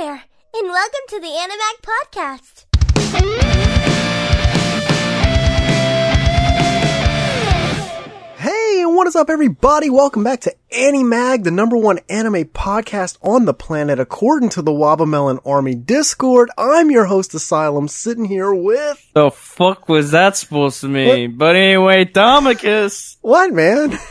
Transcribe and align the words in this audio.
there, 0.00 0.22
and 0.54 0.66
welcome 0.66 1.00
to 1.08 1.20
the 1.20 1.26
Animag 1.26 1.76
Podcast. 1.82 2.64
Hey, 8.38 8.86
what 8.86 9.06
is 9.08 9.14
up 9.14 9.28
everybody? 9.28 9.90
Welcome 9.90 10.24
back 10.24 10.40
to 10.40 10.54
Animag, 10.72 11.44
the 11.44 11.50
number 11.50 11.76
one 11.76 11.98
anime 12.08 12.44
podcast 12.46 13.18
on 13.20 13.44
the 13.44 13.52
planet 13.52 14.00
according 14.00 14.48
to 14.50 14.62
the 14.62 14.70
Wabamelon 14.70 15.38
Army 15.44 15.74
Discord. 15.74 16.48
I'm 16.56 16.90
your 16.90 17.04
host 17.04 17.34
Asylum, 17.34 17.86
sitting 17.86 18.24
here 18.24 18.54
with... 18.54 19.06
The 19.12 19.30
fuck 19.30 19.86
was 19.86 20.12
that 20.12 20.38
supposed 20.38 20.80
to 20.80 20.88
mean? 20.88 21.36
But 21.36 21.56
anyway, 21.56 22.06
Domicus, 22.06 23.18
What, 23.20 23.52
man? 23.52 23.98